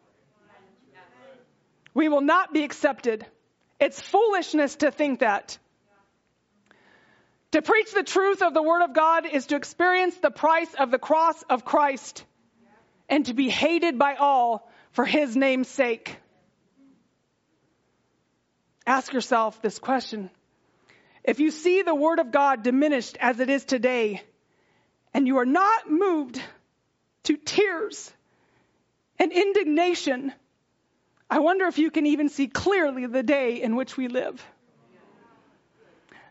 We 1.93 2.10
will 2.10 2.22
not 2.22 2.51
be 2.51 2.63
accepted. 2.63 3.24
It's 3.79 4.01
foolishness 4.01 4.77
to 4.77 4.89
think 4.89 5.20
that. 5.20 5.60
To 7.51 7.62
preach 7.62 7.93
the 7.93 8.01
truth 8.01 8.41
of 8.41 8.55
the 8.55 8.63
word 8.63 8.82
of 8.82 8.96
God 8.96 9.27
is 9.27 9.46
to 9.46 9.55
experience 9.55 10.15
the 10.17 10.32
price 10.32 10.74
of 10.79 10.89
the 10.89 10.98
cross 10.98 11.39
of 11.43 11.63
Christ 11.63 12.25
and 13.08 13.24
to 13.27 13.36
be 13.36 13.50
hated 13.50 14.00
by 14.00 14.15
all 14.15 14.67
for 14.93 15.05
his 15.05 15.36
name's 15.36 15.67
sake. 15.67 16.17
Ask 18.88 19.13
yourself 19.13 19.62
this 19.62 19.77
question. 19.77 20.32
If 21.24 21.39
you 21.39 21.51
see 21.51 21.84
the 21.84 21.93
word 21.93 22.17
of 22.17 22.32
God 22.32 22.63
diminished 22.63 23.15
as 23.22 23.39
it 23.39 23.51
is 23.51 23.63
today, 23.63 24.24
and 25.13 25.27
you 25.27 25.38
are 25.38 25.46
not 25.46 25.89
moved 25.89 26.41
to 27.24 27.38
tears 27.38 28.12
and 29.20 29.32
indignation, 29.32 30.34
I 31.29 31.39
wonder 31.39 31.65
if 31.65 31.77
you 31.77 31.91
can 31.91 32.05
even 32.05 32.29
see 32.29 32.48
clearly 32.48 33.05
the 33.05 33.24
day 33.24 33.62
in 33.62 33.75
which 33.75 33.96
we 33.98 34.08
live. 34.08 34.46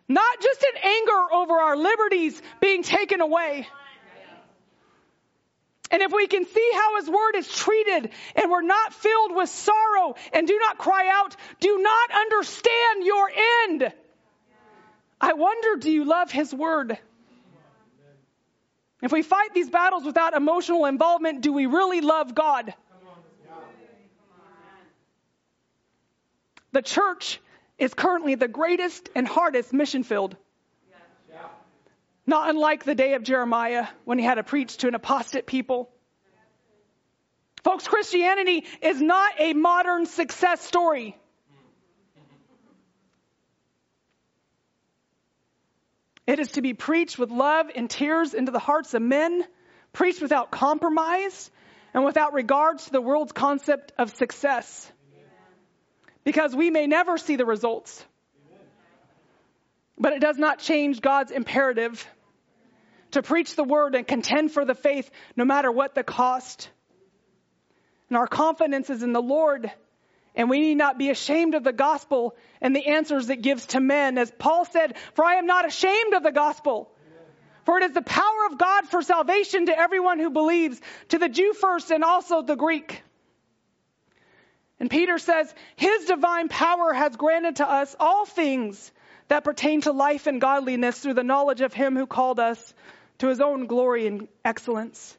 Not 0.09 0.41
just 0.41 0.65
in 0.65 0.83
anger 0.83 1.33
over 1.33 1.55
our 1.55 1.77
liberties 1.77 2.41
being 2.61 2.83
taken 2.83 3.21
away 3.21 3.67
and 5.93 6.01
if 6.01 6.11
we 6.11 6.27
can 6.27 6.47
see 6.47 6.71
how 6.75 6.97
his 6.97 7.09
word 7.09 7.37
is 7.37 7.47
treated 7.47 8.11
and 8.35 8.51
we're 8.51 8.63
not 8.63 8.95
filled 8.95 9.37
with 9.37 9.51
sorrow 9.51 10.15
and 10.33 10.49
do 10.49 10.59
not 10.59 10.79
cry 10.79 11.07
out, 11.13 11.37
do 11.61 11.79
not 11.79 12.11
understand 12.11 13.05
your 13.05 13.31
end. 13.65 13.93
I 15.21 15.35
wonder, 15.35 15.77
do 15.77 15.91
you 15.91 16.07
love 16.07 16.33
his 16.33 16.53
word? 16.53 16.99
If 19.03 19.11
we 19.11 19.23
fight 19.23 19.53
these 19.53 19.69
battles 19.69 20.05
without 20.05 20.33
emotional 20.33 20.87
involvement, 20.87 21.41
do 21.41 21.53
we 21.53 21.67
really 21.67 22.01
love 22.01 22.35
God? 22.35 22.73
The 26.71 26.83
church 26.83 27.41
is 27.79 27.93
currently 27.93 28.37
the 28.37 28.49
greatest 28.49 29.11
and 29.15 29.27
hardest 29.27 29.73
mission 29.73 30.05
field. 30.05 30.37
Not 32.25 32.49
unlike 32.49 32.85
the 32.85 32.95
day 32.95 33.15
of 33.15 33.25
Jeremiah 33.25 33.89
when 34.05 34.19
he 34.19 34.25
had 34.25 34.37
to 34.37 34.45
preach 34.45 34.77
to 34.79 34.89
an 34.89 34.95
apostate 34.95 35.47
people. 35.47 35.91
Folks, 37.65 37.87
Christianity 37.87 38.65
is 38.81 39.03
not 39.03 39.33
a 39.39 39.53
modern 39.53 40.07
success 40.07 40.61
story. 40.63 41.17
It 46.27 46.39
is 46.39 46.53
to 46.53 46.63
be 46.63 46.75
preached 46.75 47.19
with 47.19 47.31
love 47.31 47.67
and 47.75 47.91
tears 47.91 48.35
into 48.35 48.53
the 48.53 48.59
hearts 48.59 48.95
of 48.95 49.03
men, 49.03 49.45
preached 49.93 50.23
without 50.23 50.51
compromise 50.51 51.51
and 51.93 52.05
without 52.05 52.33
regards 52.33 52.85
to 52.85 52.93
the 52.93 53.01
world's 53.01 53.33
concept 53.33 53.93
of 53.99 54.15
success. 54.15 54.91
Because 56.25 56.55
we 56.55 56.71
may 56.71 56.87
never 56.87 57.19
see 57.19 57.37
the 57.37 57.45
results. 57.45 58.05
But 59.99 60.13
it 60.13 60.21
does 60.21 60.39
not 60.39 60.61
change 60.61 61.01
God's 61.01 61.33
imperative 61.33 62.07
to 63.11 63.23
preach 63.23 63.57
the 63.57 63.65
word 63.65 63.95
and 63.95 64.07
contend 64.07 64.53
for 64.53 64.65
the 64.65 64.75
faith 64.75 65.11
no 65.37 65.45
matter 65.45 65.71
what 65.71 65.95
the 65.95 66.05
cost. 66.05 66.71
And 68.09 68.17
our 68.17 68.27
confidence 68.27 68.91
is 68.91 69.03
in 69.03 69.13
the 69.13 69.23
Lord. 69.23 69.71
And 70.35 70.49
we 70.49 70.61
need 70.61 70.77
not 70.77 70.99
be 70.99 71.11
ashamed 71.11 71.55
of 71.55 71.65
the 71.65 71.73
gospel 71.73 72.37
and 72.61 72.75
the 72.75 72.87
answers 72.87 73.29
it 73.29 73.43
gives 73.43 73.67
to 73.67 73.81
men. 73.81 74.17
As 74.17 74.31
Paul 74.31 74.65
said, 74.65 74.97
for 75.15 75.25
I 75.25 75.35
am 75.35 75.47
not 75.47 75.67
ashamed 75.67 76.15
of 76.15 76.23
the 76.23 76.33
gospel. 76.33 76.91
For 77.65 77.79
it 77.79 77.85
is 77.85 77.93
the 77.93 78.03
power 78.03 78.47
of 78.51 78.59
God 78.59 78.89
for 78.89 79.03
salvation 79.03 79.67
to 79.67 79.79
everyone 79.79 80.19
who 80.19 80.31
believes, 80.31 80.81
to 81.11 81.19
the 81.19 81.29
Jew 81.29 81.53
first 81.53 81.91
and 81.91 82.03
also 82.03 82.43
the 82.43 82.57
Greek. 82.57 83.03
And 84.81 84.91
Peter 84.91 85.19
says, 85.19 85.55
His 85.77 86.07
divine 86.07 86.49
power 86.49 86.93
has 86.93 87.15
granted 87.15 87.57
to 87.57 87.71
us 87.71 87.95
all 88.01 88.27
things 88.27 88.91
that 89.29 89.45
pertain 89.45 89.81
to 89.83 89.93
life 89.93 90.27
and 90.27 90.41
godliness 90.41 90.99
through 90.99 91.15
the 91.15 91.23
knowledge 91.23 91.61
of 91.61 91.73
him 91.73 91.97
who 91.97 92.07
called 92.07 92.41
us 92.41 92.75
to 93.19 93.29
his 93.29 93.41
own 93.41 93.67
glory 93.67 94.09
and 94.09 94.27
excellence, 94.45 95.17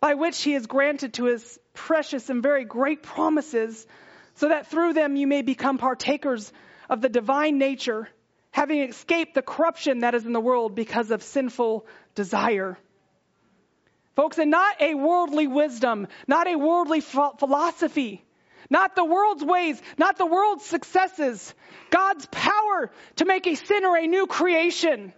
by 0.00 0.14
which 0.14 0.42
he 0.42 0.52
has 0.52 0.66
granted 0.66 1.12
to 1.14 1.24
his 1.24 1.60
precious 1.74 2.30
and 2.30 2.42
very 2.42 2.64
great 2.64 3.02
promises, 3.02 3.86
so 4.34 4.48
that 4.48 4.68
through 4.68 4.92
them 4.92 5.16
you 5.16 5.26
may 5.26 5.42
become 5.42 5.78
partakers 5.78 6.52
of 6.88 7.00
the 7.00 7.08
divine 7.08 7.58
nature, 7.58 8.08
having 8.50 8.80
escaped 8.80 9.34
the 9.34 9.42
corruption 9.42 10.00
that 10.00 10.14
is 10.14 10.26
in 10.26 10.32
the 10.32 10.40
world 10.40 10.74
because 10.74 11.10
of 11.10 11.22
sinful 11.22 11.86
desire. 12.14 12.78
Folks, 14.14 14.38
and 14.38 14.50
not 14.50 14.80
a 14.80 14.94
worldly 14.94 15.46
wisdom, 15.46 16.06
not 16.26 16.46
a 16.46 16.56
worldly 16.56 17.00
philosophy, 17.00 18.22
not 18.68 18.94
the 18.94 19.04
world's 19.04 19.44
ways, 19.44 19.80
not 19.96 20.18
the 20.18 20.26
world's 20.26 20.66
successes, 20.66 21.54
God's 21.90 22.26
power 22.26 22.90
to 23.16 23.24
make 23.24 23.46
a 23.46 23.54
sinner 23.54 23.96
a 23.96 24.06
new 24.06 24.26
creation. 24.26 25.14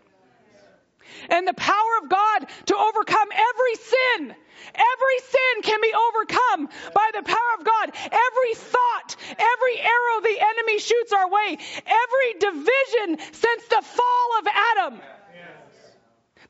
And 1.30 1.46
the 1.46 1.54
power 1.54 1.94
of 2.02 2.08
God 2.08 2.46
to 2.66 2.76
overcome 2.76 3.28
every 3.32 3.74
sin. 3.76 4.34
Every 4.74 5.18
sin 5.28 5.62
can 5.62 5.80
be 5.80 5.92
overcome 5.92 6.68
by 6.94 7.10
the 7.14 7.22
power 7.22 7.52
of 7.58 7.64
God. 7.64 7.90
Every 7.94 8.54
thought, 8.54 9.16
every 9.38 9.78
arrow 9.80 10.20
the 10.22 10.40
enemy 10.40 10.78
shoots 10.78 11.12
our 11.12 11.28
way, 11.28 11.58
every 11.86 12.32
division 12.38 13.18
since 13.32 13.64
the 13.68 13.82
fall 13.82 14.38
of 14.38 14.46
Adam. 14.46 15.00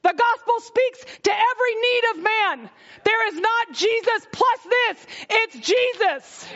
The 0.02 0.14
gospel 0.14 0.60
speaks 0.60 1.04
to 1.22 1.32
every 1.32 1.74
need 1.74 2.02
of 2.10 2.16
man. 2.22 2.70
There 3.04 3.28
is 3.28 3.40
not 3.40 3.72
Jesus 3.72 4.26
plus 4.32 4.60
this, 4.62 5.06
it's 5.30 5.66
Jesus. 5.66 6.48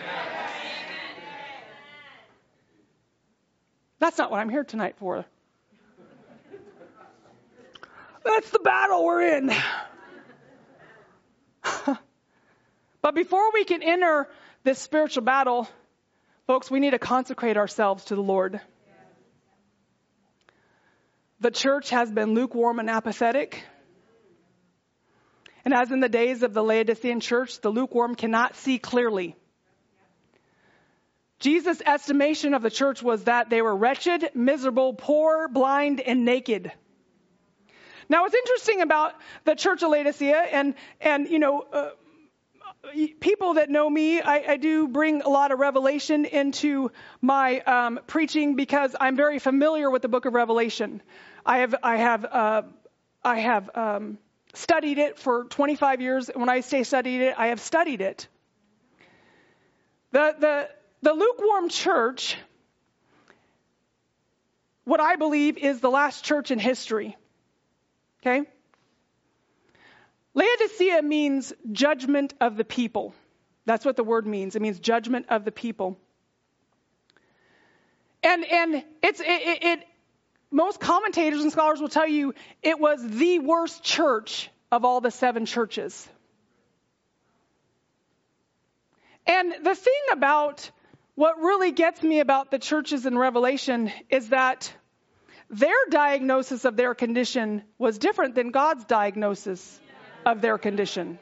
That's 4.00 4.18
not 4.18 4.30
what 4.30 4.40
I'm 4.40 4.50
here 4.50 4.64
tonight 4.64 4.96
for. 4.98 5.24
That's 8.28 8.50
the 8.50 8.58
battle 8.58 9.06
we're 9.06 9.22
in. 9.38 9.50
but 13.00 13.14
before 13.14 13.52
we 13.54 13.64
can 13.64 13.82
enter 13.82 14.28
this 14.64 14.78
spiritual 14.78 15.22
battle, 15.22 15.66
folks, 16.46 16.70
we 16.70 16.78
need 16.78 16.90
to 16.90 16.98
consecrate 16.98 17.56
ourselves 17.56 18.04
to 18.06 18.14
the 18.14 18.22
Lord. 18.22 18.60
The 21.40 21.50
church 21.50 21.88
has 21.88 22.10
been 22.10 22.34
lukewarm 22.34 22.80
and 22.80 22.90
apathetic. 22.90 23.64
And 25.64 25.72
as 25.72 25.90
in 25.90 26.00
the 26.00 26.10
days 26.10 26.42
of 26.42 26.52
the 26.52 26.62
Laodicean 26.62 27.20
church, 27.20 27.62
the 27.62 27.70
lukewarm 27.70 28.14
cannot 28.14 28.56
see 28.56 28.78
clearly. 28.78 29.36
Jesus' 31.38 31.80
estimation 31.80 32.52
of 32.52 32.60
the 32.60 32.70
church 32.70 33.02
was 33.02 33.24
that 33.24 33.48
they 33.48 33.62
were 33.62 33.74
wretched, 33.74 34.32
miserable, 34.34 34.92
poor, 34.92 35.48
blind, 35.48 36.00
and 36.00 36.26
naked. 36.26 36.72
Now, 38.08 38.22
what's 38.22 38.34
interesting 38.34 38.80
about 38.80 39.14
the 39.44 39.54
church 39.54 39.82
of 39.82 39.90
Laodicea, 39.90 40.36
and 40.52 40.74
and 41.00 41.28
you 41.28 41.38
know, 41.38 41.60
uh, 41.72 41.90
people 43.20 43.54
that 43.54 43.68
know 43.68 43.88
me, 43.88 44.20
I, 44.20 44.52
I, 44.52 44.56
do 44.56 44.88
bring 44.88 45.22
a 45.22 45.28
lot 45.28 45.52
of 45.52 45.58
revelation 45.58 46.24
into 46.24 46.90
my 47.20 47.60
um, 47.60 48.00
preaching 48.06 48.56
because 48.56 48.96
I'm 48.98 49.16
very 49.16 49.38
familiar 49.38 49.90
with 49.90 50.02
the 50.02 50.08
book 50.08 50.24
of 50.24 50.32
Revelation. 50.32 51.02
I 51.44 51.58
have 51.58 51.74
I 51.82 51.96
have 51.96 52.24
uh, 52.24 52.62
I 53.22 53.38
have 53.40 53.70
um, 53.74 54.18
studied 54.54 54.98
it 54.98 55.18
for 55.18 55.44
25 55.44 56.00
years. 56.00 56.30
When 56.34 56.48
I 56.48 56.60
say 56.60 56.84
studied 56.84 57.20
it, 57.20 57.34
I 57.36 57.48
have 57.48 57.60
studied 57.60 58.00
it. 58.00 58.26
The 60.12 60.34
the 60.38 60.68
the 61.02 61.12
lukewarm 61.12 61.68
church, 61.68 62.38
what 64.84 65.00
I 65.00 65.16
believe 65.16 65.58
is 65.58 65.80
the 65.80 65.90
last 65.90 66.24
church 66.24 66.50
in 66.50 66.58
history. 66.58 67.16
Okay? 68.20 68.42
Laodicea 70.34 71.02
means 71.02 71.52
judgment 71.72 72.34
of 72.40 72.56
the 72.56 72.64
people. 72.64 73.14
That's 73.64 73.84
what 73.84 73.96
the 73.96 74.04
word 74.04 74.26
means. 74.26 74.56
It 74.56 74.62
means 74.62 74.78
judgment 74.78 75.26
of 75.28 75.44
the 75.44 75.52
people. 75.52 75.98
And 78.22 78.44
and 78.44 78.84
it's 79.02 79.20
it, 79.20 79.58
it, 79.62 79.84
most 80.50 80.80
commentators 80.80 81.40
and 81.42 81.52
scholars 81.52 81.80
will 81.80 81.88
tell 81.88 82.08
you 82.08 82.34
it 82.62 82.80
was 82.80 83.06
the 83.06 83.38
worst 83.38 83.82
church 83.82 84.50
of 84.72 84.84
all 84.84 85.00
the 85.00 85.10
seven 85.10 85.46
churches. 85.46 86.08
And 89.26 89.54
the 89.62 89.74
thing 89.74 90.02
about 90.12 90.70
what 91.14 91.38
really 91.38 91.72
gets 91.72 92.02
me 92.02 92.20
about 92.20 92.50
the 92.50 92.58
churches 92.58 93.04
in 93.04 93.18
Revelation 93.18 93.92
is 94.08 94.30
that 94.30 94.72
their 95.50 95.76
diagnosis 95.90 96.64
of 96.64 96.76
their 96.76 96.94
condition 96.94 97.62
was 97.78 97.98
different 97.98 98.34
than 98.34 98.50
God's 98.50 98.84
diagnosis 98.84 99.80
of 100.26 100.40
their 100.40 100.58
condition. 100.58 101.18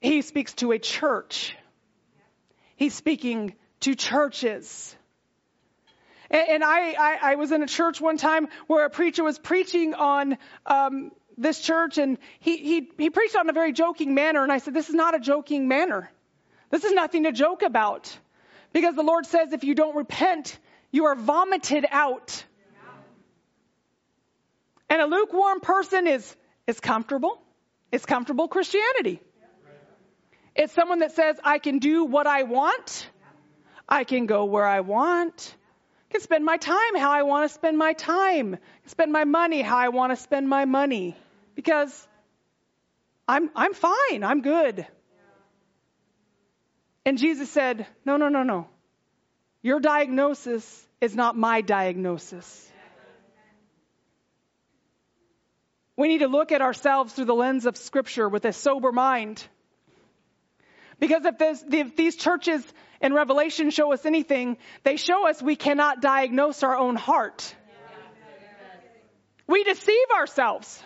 He 0.00 0.22
speaks 0.22 0.52
to 0.54 0.72
a 0.72 0.78
church. 0.78 1.56
He's 2.76 2.94
speaking 2.94 3.54
to 3.80 3.94
churches. 3.94 4.96
And, 6.30 6.48
and 6.48 6.64
I, 6.64 6.92
I, 6.92 7.18
I, 7.22 7.34
was 7.36 7.52
in 7.52 7.62
a 7.62 7.66
church 7.66 8.00
one 8.00 8.16
time 8.16 8.48
where 8.66 8.84
a 8.84 8.90
preacher 8.90 9.24
was 9.24 9.38
preaching 9.38 9.94
on 9.94 10.38
um, 10.66 11.10
this 11.36 11.60
church, 11.60 11.98
and 11.98 12.18
he, 12.40 12.56
he, 12.56 12.90
he 12.98 13.10
preached 13.10 13.36
on 13.36 13.48
a 13.48 13.52
very 13.52 13.72
joking 13.72 14.14
manner. 14.14 14.42
And 14.42 14.52
I 14.52 14.58
said, 14.58 14.74
This 14.74 14.88
is 14.88 14.94
not 14.94 15.14
a 15.14 15.20
joking 15.20 15.68
manner. 15.68 16.10
This 16.70 16.84
is 16.84 16.92
nothing 16.92 17.24
to 17.24 17.32
joke 17.32 17.62
about. 17.62 18.16
Because 18.72 18.94
the 18.94 19.02
Lord 19.02 19.26
says, 19.26 19.52
if 19.52 19.64
you 19.64 19.74
don't 19.74 19.96
repent, 19.96 20.58
you 20.90 21.06
are 21.06 21.14
vomited 21.14 21.86
out. 21.90 22.44
And 24.90 25.02
a 25.02 25.06
lukewarm 25.06 25.60
person 25.60 26.06
is, 26.06 26.36
is 26.66 26.80
comfortable. 26.80 27.40
It's 27.92 28.06
comfortable 28.06 28.48
Christianity. 28.48 29.20
It's 30.54 30.72
someone 30.72 31.00
that 31.00 31.12
says, 31.12 31.36
I 31.44 31.58
can 31.58 31.78
do 31.78 32.04
what 32.04 32.26
I 32.26 32.42
want. 32.42 33.08
I 33.88 34.04
can 34.04 34.26
go 34.26 34.44
where 34.44 34.66
I 34.66 34.80
want. 34.80 35.54
I 36.10 36.12
can 36.12 36.20
spend 36.20 36.44
my 36.44 36.56
time 36.56 36.96
how 36.96 37.12
I 37.12 37.22
want 37.22 37.48
to 37.48 37.54
spend 37.54 37.78
my 37.78 37.92
time. 37.92 38.52
can 38.52 38.88
spend 38.88 39.12
my 39.12 39.24
money 39.24 39.62
how 39.62 39.76
I 39.76 39.88
want 39.88 40.12
to 40.12 40.16
spend 40.16 40.48
my 40.48 40.64
money. 40.64 41.16
Because 41.54 42.08
I'm, 43.26 43.50
I'm 43.54 43.74
fine. 43.74 44.24
I'm 44.24 44.40
good. 44.40 44.86
And 47.04 47.18
Jesus 47.18 47.50
said, 47.50 47.86
No, 48.04 48.16
no, 48.16 48.28
no, 48.28 48.42
no. 48.42 48.68
Your 49.62 49.80
diagnosis 49.80 50.86
is 51.00 51.16
not 51.16 51.36
my 51.36 51.60
diagnosis. 51.60 52.64
We 55.96 56.06
need 56.06 56.18
to 56.18 56.28
look 56.28 56.52
at 56.52 56.62
ourselves 56.62 57.12
through 57.12 57.24
the 57.24 57.34
lens 57.34 57.66
of 57.66 57.76
Scripture 57.76 58.28
with 58.28 58.44
a 58.44 58.52
sober 58.52 58.92
mind. 58.92 59.44
Because 61.00 61.24
if, 61.24 61.38
this, 61.38 61.64
if 61.72 61.96
these 61.96 62.14
churches 62.14 62.64
in 63.00 63.12
Revelation 63.12 63.70
show 63.70 63.92
us 63.92 64.06
anything, 64.06 64.58
they 64.84 64.96
show 64.96 65.28
us 65.28 65.42
we 65.42 65.56
cannot 65.56 66.00
diagnose 66.00 66.62
our 66.62 66.76
own 66.76 66.94
heart. 66.94 67.54
We 69.48 69.64
deceive 69.64 70.06
ourselves. 70.16 70.80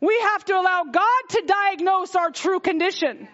We 0.00 0.18
have 0.20 0.44
to 0.46 0.54
allow 0.54 0.84
God 0.84 1.22
to 1.30 1.42
diagnose 1.46 2.16
our 2.16 2.30
true 2.30 2.58
condition. 2.58 3.28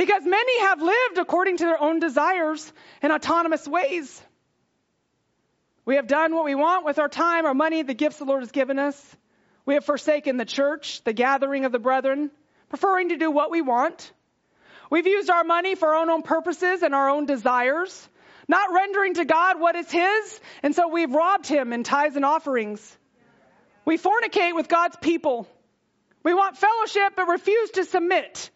Because 0.00 0.24
many 0.24 0.60
have 0.60 0.80
lived 0.80 1.18
according 1.18 1.58
to 1.58 1.66
their 1.66 1.78
own 1.78 2.00
desires 2.00 2.72
in 3.02 3.12
autonomous 3.12 3.68
ways. 3.68 4.22
We 5.84 5.96
have 5.96 6.06
done 6.06 6.34
what 6.34 6.46
we 6.46 6.54
want 6.54 6.86
with 6.86 6.98
our 6.98 7.10
time, 7.10 7.44
our 7.44 7.52
money, 7.52 7.82
the 7.82 7.92
gifts 7.92 8.16
the 8.16 8.24
Lord 8.24 8.40
has 8.40 8.50
given 8.50 8.78
us. 8.78 8.96
We 9.66 9.74
have 9.74 9.84
forsaken 9.84 10.38
the 10.38 10.46
church, 10.46 11.04
the 11.04 11.12
gathering 11.12 11.66
of 11.66 11.72
the 11.72 11.78
brethren, 11.78 12.30
preferring 12.70 13.10
to 13.10 13.18
do 13.18 13.30
what 13.30 13.50
we 13.50 13.60
want. 13.60 14.10
We've 14.88 15.06
used 15.06 15.28
our 15.28 15.44
money 15.44 15.74
for 15.74 15.94
our 15.94 16.08
own 16.08 16.22
purposes 16.22 16.82
and 16.82 16.94
our 16.94 17.10
own 17.10 17.26
desires, 17.26 18.08
not 18.48 18.72
rendering 18.72 19.12
to 19.16 19.26
God 19.26 19.60
what 19.60 19.76
is 19.76 19.90
His, 19.90 20.40
and 20.62 20.74
so 20.74 20.88
we've 20.88 21.12
robbed 21.12 21.46
Him 21.46 21.74
in 21.74 21.84
tithes 21.84 22.16
and 22.16 22.24
offerings. 22.24 22.80
We 23.84 23.98
fornicate 23.98 24.54
with 24.54 24.66
God's 24.66 24.96
people. 24.96 25.46
We 26.22 26.32
want 26.32 26.56
fellowship 26.56 27.12
but 27.16 27.28
refuse 27.28 27.72
to 27.72 27.84
submit. 27.84 28.50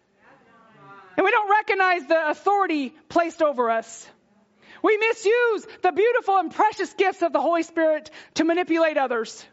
And 1.17 1.25
we 1.25 1.31
don't 1.31 1.51
recognize 1.51 2.07
the 2.07 2.31
authority 2.31 2.95
placed 3.09 3.43
over 3.43 3.71
us. 3.71 4.07
We 4.83 4.97
misuse 4.99 5.67
the 5.83 5.93
beautiful 5.93 6.37
and 6.37 6.51
precious 6.51 6.93
gifts 6.95 7.23
of 7.23 7.33
the 7.33 7.41
Holy 7.41 7.63
Spirit 7.63 8.11
to 8.35 8.45
manipulate 8.45 8.99
others. 8.99 9.45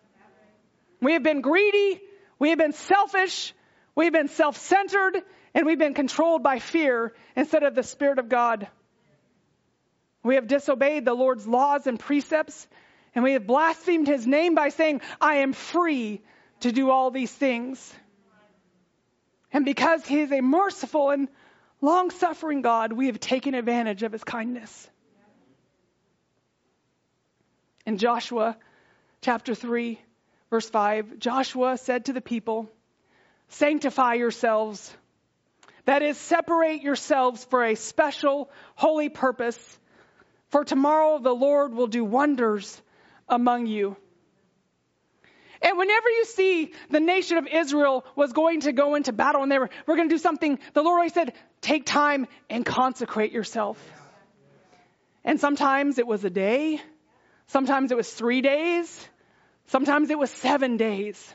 We 1.02 1.14
have 1.14 1.24
been 1.24 1.42
greedy. 1.42 2.02
We 2.38 2.50
have 2.50 2.58
been 2.58 2.74
selfish. 2.74 3.54
We 3.96 4.06
have 4.06 4.14
been 4.14 4.28
self 4.28 4.58
centered 4.58 5.22
and 5.54 5.66
we've 5.66 5.80
been 5.80 5.94
controlled 5.94 6.44
by 6.44 6.60
fear 6.60 7.14
instead 7.36 7.64
of 7.64 7.76
the 7.76 7.84
Spirit 7.84 8.20
of 8.20 8.30
God. 8.30 8.68
We 10.24 10.36
have 10.36 10.48
disobeyed 10.48 11.06
the 11.06 11.14
Lord's 11.14 11.48
laws 11.48 11.88
and 11.88 12.00
precepts, 12.00 12.68
and 13.16 13.24
we 13.24 13.34
have 13.34 13.48
blasphemed 13.48 14.08
his 14.08 14.26
name 14.26 14.56
by 14.56 14.70
saying, 14.70 15.02
I 15.20 15.38
am 15.38 15.54
free 15.54 16.22
to 16.62 16.72
do 16.72 16.92
all 16.92 17.12
these 17.12 17.32
things. 17.32 17.94
And 19.52 19.66
because 19.66 20.06
he 20.06 20.22
is 20.22 20.32
a 20.32 20.42
merciful 20.42 21.10
and 21.10 21.28
long 21.82 22.12
suffering 22.12 22.62
God, 22.62 22.94
we 22.94 23.08
have 23.08 23.20
taken 23.20 23.56
advantage 23.56 24.04
of 24.04 24.12
his 24.12 24.24
kindness. 24.24 24.90
In 27.86 27.98
Joshua 27.98 28.58
chapter 29.22 29.56
3, 29.56 30.00
verse 30.50 30.70
5, 30.70 31.18
Joshua 31.20 31.78
said 31.78 32.06
to 32.06 32.14
the 32.14 32.22
people, 32.22 32.70
Sanctify 33.50 34.14
yourselves. 34.14 34.96
That 35.86 36.04
is, 36.04 36.16
separate 36.18 36.84
yourselves 36.84 37.44
for 37.46 37.66
a 37.66 37.76
special 37.76 38.50
holy 38.76 39.10
purpose. 39.10 39.80
For 40.50 40.64
tomorrow 40.64 41.20
the 41.20 41.34
Lord 41.34 41.74
will 41.74 41.88
do 41.88 42.06
wonders 42.06 42.82
among 43.28 43.66
you. 43.66 43.98
And 45.62 45.78
whenever 45.78 46.10
you 46.10 46.26
see 46.26 46.74
the 46.90 47.00
nation 47.00 47.38
of 47.38 47.48
Israel 47.48 48.04
was 48.16 48.34
going 48.34 48.62
to 48.62 48.72
go 48.72 48.96
into 48.96 49.14
battle 49.14 49.44
and 49.44 49.52
they 49.52 49.60
were, 49.60 49.70
we're 49.86 49.96
going 49.96 50.10
to 50.10 50.16
do 50.16 50.20
something, 50.20 50.58
the 50.74 50.82
Lord 50.82 50.98
always 50.98 51.14
said, 51.14 51.34
take 51.62 51.86
time 51.86 52.28
and 52.50 52.66
consecrate 52.66 53.32
yourself. 53.32 53.78
And 55.24 55.40
sometimes 55.40 56.00
it 56.00 56.08
was 56.08 56.26
a 56.26 56.32
day. 56.32 56.82
Sometimes 57.48 57.92
it 57.92 57.98
was 57.98 58.12
three 58.12 58.42
days. 58.42 59.08
Sometimes 59.68 60.10
it 60.10 60.18
was 60.18 60.32
seven 60.32 60.78
days. 60.78 61.34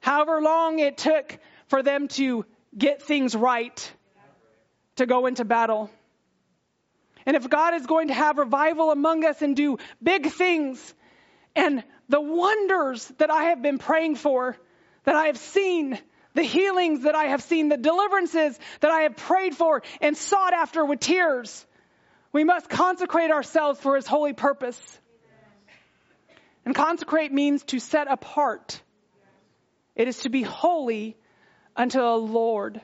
However 0.00 0.42
long 0.42 0.78
it 0.78 0.98
took 0.98 1.38
for 1.68 1.82
them 1.82 2.08
to 2.08 2.44
get 2.76 3.02
things 3.02 3.34
right 3.34 3.92
to 4.96 5.06
go 5.06 5.26
into 5.26 5.46
battle. 5.46 5.90
And 7.24 7.36
if 7.36 7.48
God 7.48 7.74
is 7.74 7.86
going 7.86 8.08
to 8.08 8.14
have 8.14 8.38
revival 8.38 8.90
among 8.90 9.24
us 9.24 9.40
and 9.40 9.56
do 9.56 9.78
big 10.02 10.26
things, 10.30 10.94
and 11.54 11.84
the 12.10 12.20
wonders 12.20 13.06
that 13.18 13.30
I 13.30 13.44
have 13.44 13.62
been 13.62 13.78
praying 13.78 14.16
for, 14.16 14.56
that 15.04 15.14
I 15.14 15.26
have 15.26 15.38
seen, 15.38 15.98
the 16.34 16.42
healings 16.42 17.04
that 17.04 17.14
I 17.14 17.26
have 17.26 17.42
seen, 17.42 17.68
the 17.68 17.76
deliverances 17.76 18.58
that 18.80 18.90
I 18.90 19.02
have 19.02 19.16
prayed 19.16 19.54
for 19.54 19.82
and 20.00 20.16
sought 20.16 20.52
after 20.52 20.84
with 20.84 21.00
tears, 21.00 21.64
we 22.32 22.42
must 22.42 22.68
consecrate 22.68 23.30
ourselves 23.30 23.80
for 23.80 23.94
His 23.94 24.06
holy 24.06 24.32
purpose. 24.32 24.80
And 26.64 26.74
consecrate 26.74 27.32
means 27.32 27.62
to 27.64 27.78
set 27.78 28.10
apart. 28.10 28.80
It 29.94 30.08
is 30.08 30.18
to 30.20 30.28
be 30.28 30.42
holy 30.42 31.16
unto 31.76 31.98
the 31.98 32.16
Lord. 32.16 32.80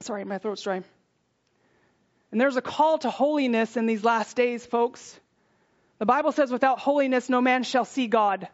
Sorry, 0.00 0.24
my 0.24 0.38
throat's 0.38 0.62
dry. 0.62 0.82
And 2.30 2.40
there's 2.40 2.56
a 2.56 2.62
call 2.62 2.98
to 2.98 3.10
holiness 3.10 3.76
in 3.76 3.86
these 3.86 4.04
last 4.04 4.36
days, 4.36 4.66
folks. 4.66 5.18
The 5.98 6.06
Bible 6.06 6.32
says, 6.32 6.50
without 6.50 6.78
holiness, 6.78 7.28
no 7.28 7.40
man 7.40 7.64
shall 7.64 7.84
see 7.84 8.06
God. 8.06 8.48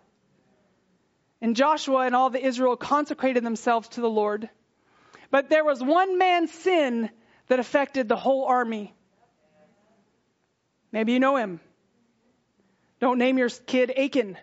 And 1.40 1.54
Joshua 1.54 2.06
and 2.06 2.14
all 2.14 2.30
the 2.30 2.44
Israel 2.44 2.76
consecrated 2.76 3.44
themselves 3.44 3.88
to 3.90 4.00
the 4.00 4.08
Lord. 4.08 4.48
But 5.30 5.50
there 5.50 5.64
was 5.64 5.82
one 5.82 6.16
man's 6.16 6.50
sin 6.50 7.10
that 7.48 7.58
affected 7.58 8.08
the 8.08 8.16
whole 8.16 8.44
army. 8.46 8.94
Maybe 10.90 11.12
you 11.12 11.20
know 11.20 11.36
him. 11.36 11.60
Don't 13.00 13.18
name 13.18 13.36
your 13.36 13.50
kid 13.50 13.92
Achan. 13.94 14.38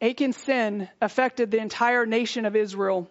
Achan's 0.00 0.36
sin 0.38 0.88
affected 1.00 1.50
the 1.50 1.58
entire 1.58 2.06
nation 2.06 2.46
of 2.46 2.56
Israel. 2.56 3.08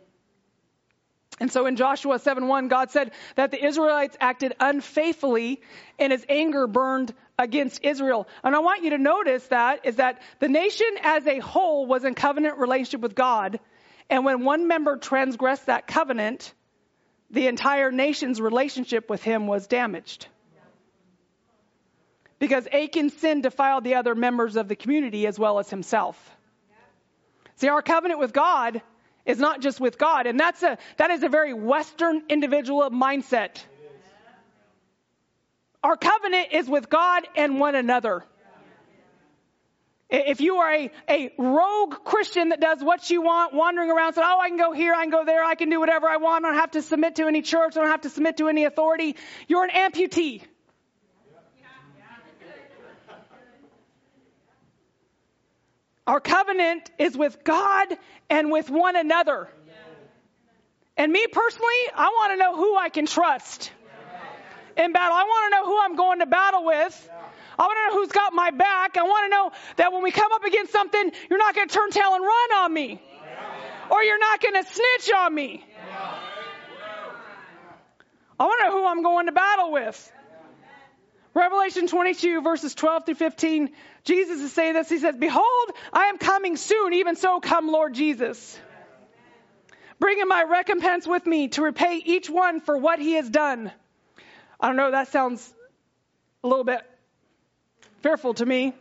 And 1.40 1.52
so 1.52 1.66
in 1.66 1.76
Joshua 1.76 2.20
7:1, 2.20 2.68
God 2.68 2.92
said 2.92 3.12
that 3.36 3.52
the 3.52 3.64
Israelites 3.64 4.18
acted 4.20 4.54
unfaithfully 4.60 5.62
and 5.98 6.12
his 6.12 6.26
anger 6.28 6.68
burned 6.68 7.14
against 7.38 7.84
Israel. 7.84 8.28
And 8.44 8.56
I 8.56 8.60
want 8.60 8.84
you 8.84 8.92
to 8.92 8.98
notice 8.98 9.48
that 9.48 9.86
is 9.86 9.96
that 9.96 10.22
the 10.40 10.50
nation 10.50 10.88
as 11.02 11.26
a 11.26 11.40
whole 11.40 11.86
was 11.86 12.04
in 12.04 12.14
covenant 12.14 12.58
relationship 12.58 13.02
with 13.02 13.16
God. 13.16 13.60
And 14.10 14.26
when 14.26 14.44
one 14.44 14.68
member 14.68 14.98
transgressed 14.98 15.68
that 15.68 15.88
covenant, 15.88 16.54
the 17.32 17.48
entire 17.48 17.92
nation's 17.92 18.42
relationship 18.42 19.10
with 19.10 19.24
him 19.24 19.48
was 19.48 19.68
damaged. 19.68 20.28
Because 22.40 22.68
Achan's 22.72 23.14
sin 23.14 23.42
defiled 23.42 23.84
the 23.84 23.96
other 23.96 24.16
members 24.16 24.56
of 24.56 24.68
the 24.68 24.76
community 24.76 25.28
as 25.28 25.38
well 25.38 25.60
as 25.60 25.70
himself. 25.70 26.18
See, 27.58 27.68
our 27.68 27.82
covenant 27.82 28.20
with 28.20 28.34
God 28.34 28.82
is 29.30 29.38
not 29.38 29.62
just 29.62 29.80
with 29.80 30.00
God. 30.00 30.26
And 30.26 30.40
that's 30.40 30.64
a, 30.64 30.78
that 30.98 31.12
is 31.12 31.22
a 31.22 31.30
very 31.30 31.54
Western 31.54 32.24
individual 32.30 32.90
mindset. 32.90 33.64
Our 35.84 35.96
covenant 35.96 36.48
is 36.52 36.68
with 36.68 36.90
God 36.90 37.28
and 37.36 37.60
one 37.60 37.76
another. 37.76 38.24
If 40.10 40.42
you 40.42 40.56
are 40.56 40.74
a, 40.74 40.92
a 41.08 41.32
rogue 41.38 41.94
Christian 42.04 42.50
that 42.50 42.60
does 42.60 42.84
what 42.84 43.12
you 43.12 43.22
want, 43.22 43.54
wandering 43.54 43.92
around, 43.92 44.14
saying, 44.14 44.28
oh, 44.28 44.40
I 44.40 44.48
can 44.50 44.58
go 44.58 44.72
here, 44.72 44.96
I 44.96 45.04
can 45.04 45.12
go 45.12 45.24
there, 45.24 45.44
I 45.44 45.54
can 45.54 45.70
do 45.70 45.80
whatever 45.80 46.10
I 46.10 46.18
want, 46.18 46.44
I 46.44 46.50
don't 46.50 46.58
have 46.58 46.72
to 46.72 46.82
submit 46.82 47.18
to 47.18 47.28
any 47.28 47.44
church, 47.44 47.78
I 47.78 47.82
don't 47.82 47.92
have 47.92 48.02
to 48.02 48.10
submit 48.10 48.38
to 48.38 48.48
any 48.48 48.66
authority, 48.66 49.16
you're 49.48 49.64
an 49.64 49.70
amputee. 49.70 50.42
Our 56.10 56.20
covenant 56.20 56.90
is 56.98 57.16
with 57.16 57.44
God 57.44 57.88
and 58.32 58.52
with 58.52 58.68
one 58.68 58.96
another. 58.96 59.48
And 60.98 61.12
me 61.12 61.28
personally, 61.28 61.82
I 61.94 62.08
want 62.18 62.34
to 62.34 62.38
know 62.38 62.56
who 62.56 62.76
I 62.76 62.90
can 62.90 63.06
trust 63.06 63.72
in 64.76 64.92
battle. 64.92 65.16
I 65.16 65.22
want 65.22 65.54
to 65.54 65.58
know 65.60 65.66
who 65.68 65.80
I'm 65.80 65.96
going 65.96 66.20
to 66.22 66.26
battle 66.26 66.66
with. 66.66 67.10
I 67.60 67.62
want 67.62 67.78
to 67.78 67.94
know 67.96 68.02
who's 68.02 68.12
got 68.12 68.34
my 68.34 68.50
back. 68.50 68.98
I 68.98 69.04
want 69.04 69.26
to 69.26 69.30
know 69.30 69.52
that 69.76 69.94
when 69.94 70.02
we 70.02 70.10
come 70.10 70.32
up 70.34 70.44
against 70.44 70.72
something, 70.72 71.12
you're 71.30 71.38
not 71.38 71.54
going 71.54 71.68
to 71.68 71.76
turn 71.76 71.92
tail 71.92 72.16
and 72.16 72.24
run 72.24 72.64
on 72.64 72.74
me. 72.74 73.00
Or 73.92 74.02
you're 74.02 74.18
not 74.18 74.42
going 74.42 74.56
to 74.56 74.68
snitch 74.68 75.14
on 75.16 75.36
me. 75.36 75.64
I 78.40 78.46
want 78.46 78.60
to 78.62 78.66
know 78.66 78.72
who 78.72 78.88
I'm 78.88 79.04
going 79.04 79.28
to 79.28 79.32
battle 79.32 79.72
with. 79.72 80.12
Revelation 81.40 81.88
22 81.88 82.42
verses 82.42 82.76
12 82.76 83.06
through 83.06 83.16
15, 83.16 83.70
Jesus 84.04 84.42
is 84.42 84.52
saying 84.52 84.74
this. 84.74 84.90
He 84.90 84.98
says, 84.98 85.16
Behold, 85.16 85.72
I 85.94 86.08
am 86.08 86.18
coming 86.18 86.58
soon, 86.58 86.94
even 86.94 87.16
so 87.16 87.40
come 87.40 87.70
Lord 87.72 87.94
Jesus. 87.94 88.60
Bringing 90.00 90.28
my 90.28 90.44
recompense 90.44 91.08
with 91.08 91.26
me 91.26 91.48
to 91.50 91.62
repay 91.62 92.02
each 92.04 92.30
one 92.30 92.60
for 92.60 92.78
what 92.78 93.00
he 93.00 93.14
has 93.14 93.30
done. 93.30 93.72
I 94.60 94.68
don't 94.68 94.76
know, 94.76 94.92
that 94.92 95.08
sounds 95.10 95.54
a 96.44 96.48
little 96.48 96.66
bit 96.66 96.82
fearful 98.02 98.34
to 98.34 98.46
me. 98.46 98.74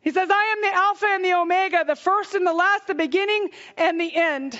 He 0.00 0.10
says, 0.10 0.28
I 0.28 0.54
am 0.56 0.62
the 0.62 0.76
Alpha 0.76 1.06
and 1.08 1.24
the 1.24 1.34
Omega, 1.34 1.84
the 1.86 1.94
first 1.94 2.34
and 2.34 2.44
the 2.44 2.52
last, 2.52 2.88
the 2.88 2.94
beginning 2.96 3.50
and 3.76 4.00
the 4.00 4.12
end. 4.12 4.58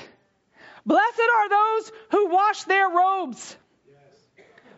Blessed 0.87 1.21
are 1.37 1.49
those 1.49 1.93
who 2.13 2.29
wash 2.29 2.65
their 2.65 2.89
robes 2.89 3.57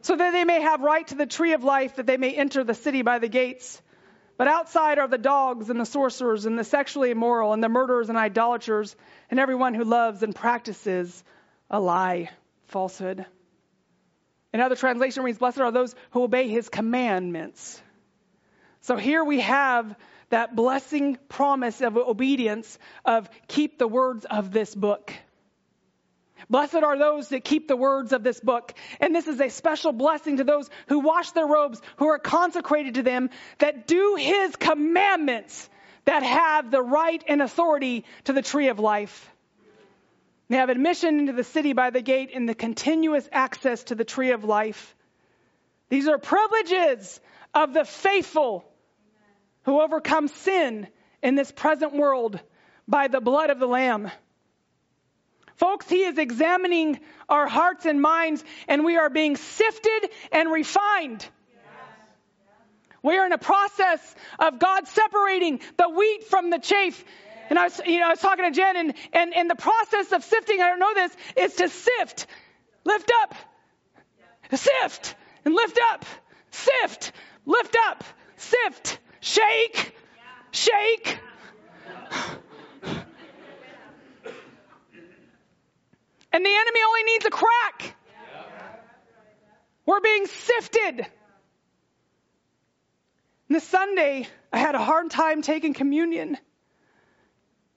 so 0.03 0.17
that 0.17 0.33
they 0.33 0.45
may 0.45 0.61
have 0.61 0.81
right 0.83 1.07
to 1.09 1.15
the 1.15 1.27
tree 1.27 1.53
of 1.53 1.65
life, 1.65 1.97
that 1.97 2.07
they 2.07 2.17
may 2.17 2.35
enter 2.35 2.63
the 2.65 2.75
city 2.75 3.03
by 3.03 3.19
the 3.19 3.29
gates. 3.29 3.81
But 4.37 4.49
outside 4.49 4.99
are 4.99 5.09
the 5.09 5.19
dogs 5.19 5.71
and 5.71 5.81
the 5.81 5.87
sorcerers 5.87 6.47
and 6.47 6.59
the 6.59 6.65
sexually 6.65 7.11
immoral 7.11 7.53
and 7.53 7.63
the 7.63 7.69
murderers 7.69 8.09
and 8.09 8.19
idolaters 8.19 8.97
and 9.31 9.39
everyone 9.39 9.75
who 9.75 9.85
loves 9.85 10.23
and 10.23 10.35
practices 10.35 11.23
a 11.71 11.81
lie, 11.81 12.31
falsehood. 12.67 13.25
Another 14.53 14.77
translation 14.77 15.23
reads, 15.23 15.39
Blessed 15.39 15.61
are 15.61 15.71
those 15.71 15.95
who 16.11 16.25
obey 16.25 16.49
his 16.49 16.69
commandments. 16.69 17.81
So 18.81 18.97
here 18.97 19.25
we 19.25 19.41
have 19.41 19.95
that 20.31 20.57
blessing 20.57 21.19
promise 21.29 21.81
of 21.81 21.97
obedience 21.97 22.79
of 23.05 23.31
keep 23.47 23.79
the 23.79 23.87
words 23.87 24.25
of 24.25 24.51
this 24.51 24.75
book. 24.75 25.13
Blessed 26.51 26.77
are 26.77 26.99
those 26.99 27.29
that 27.29 27.45
keep 27.45 27.69
the 27.69 27.77
words 27.77 28.13
of 28.13 28.23
this 28.23 28.41
book. 28.41 28.75
And 29.01 29.15
this 29.15 29.29
is 29.29 29.41
a 29.41 29.49
special 29.49 29.93
blessing 29.93 30.39
to 30.39 30.45
those 30.45 30.69
who 30.89 31.01
wash 31.01 31.33
their 31.33 31.47
robes, 31.47 31.81
who 31.97 32.09
are 32.09 32.19
consecrated 32.19 32.95
to 32.95 33.03
them, 33.03 33.31
that 33.59 33.87
do 33.87 34.17
his 34.19 34.57
commandments, 34.57 35.69
that 36.05 36.23
have 36.23 36.71
the 36.71 36.83
right 36.83 37.23
and 37.27 37.43
authority 37.43 38.05
to 38.25 38.33
the 38.33 38.43
tree 38.43 38.69
of 38.69 38.79
life. 38.79 39.31
They 40.49 40.57
have 40.57 40.69
admission 40.69 41.19
into 41.19 41.33
the 41.33 41.45
city 41.45 41.73
by 41.73 41.91
the 41.91 42.03
gate 42.03 42.31
and 42.35 42.49
the 42.49 42.55
continuous 42.55 43.27
access 43.33 43.85
to 43.85 43.95
the 43.95 44.05
tree 44.05 44.33
of 44.33 44.45
life. 44.45 44.95
These 45.89 46.09
are 46.09 46.19
privileges 46.19 47.21
of 47.55 47.73
the 47.73 47.85
faithful 47.85 48.65
who 49.63 49.81
overcome 49.81 50.29
sin 50.29 50.89
in 51.23 51.37
this 51.37 51.53
present 51.53 51.95
world 51.95 52.41
by 52.89 53.09
the 53.09 53.21
blood 53.21 53.51
of 53.51 53.61
the 53.61 53.67
Lamb. 53.67 54.11
Folks, 55.57 55.89
He 55.89 56.03
is 56.05 56.19
examining 56.19 57.01
our 57.29 57.47
hearts 57.47 57.87
and 57.87 58.01
minds, 58.01 58.45
and 58.69 58.85
we 58.85 58.97
are 58.97 59.11
being 59.11 59.37
sifted 59.37 60.11
and 60.33 60.51
refined. 60.51 61.27
We 63.03 63.19
are 63.19 63.27
in 63.27 63.33
a 63.33 63.39
process 63.39 64.15
of 64.39 64.59
God 64.59 64.87
separating 64.87 65.61
the 65.77 65.89
wheat 65.89 66.25
from 66.25 66.51
the 66.51 66.59
chaff. 66.59 67.05
And 67.51 67.59
I 67.59 67.65
was, 67.65 67.81
you 67.85 67.99
know, 67.99 68.07
I 68.07 68.11
was 68.11 68.21
talking 68.21 68.45
to 68.45 68.51
Jen, 68.51 68.77
and, 68.77 68.95
and, 69.13 69.35
and 69.35 69.51
the 69.51 69.57
process 69.57 70.13
of 70.13 70.25
sifting, 70.25 70.61
I 70.61 70.69
don't 70.69 70.79
know 70.79 70.95
this, 70.95 71.17
is 71.37 71.55
to 71.55 71.69
sift, 71.69 72.27
lift 72.85 73.11
up, 73.23 73.35
sift, 74.53 75.17
and 75.45 75.55
lift 75.55 75.79
up, 75.91 76.05
sift, 76.51 77.13
lift 77.45 77.77
up, 77.89 78.05
sift, 78.37 78.99
shake, 79.21 79.95
shake. 80.53 81.19
And 86.33 86.45
the 86.45 86.55
enemy 86.55 86.81
only 86.87 87.03
needs 87.05 87.27
a 87.27 87.31
crack. 87.31 87.97
We're 89.85 90.01
being 90.01 90.27
sifted. 90.27 91.07
And 93.49 93.57
this 93.57 93.65
Sunday, 93.65 94.27
I 94.53 94.59
had 94.59 94.75
a 94.75 94.83
hard 94.83 95.11
time 95.11 95.43
taking 95.43 95.75
communion 95.75 96.39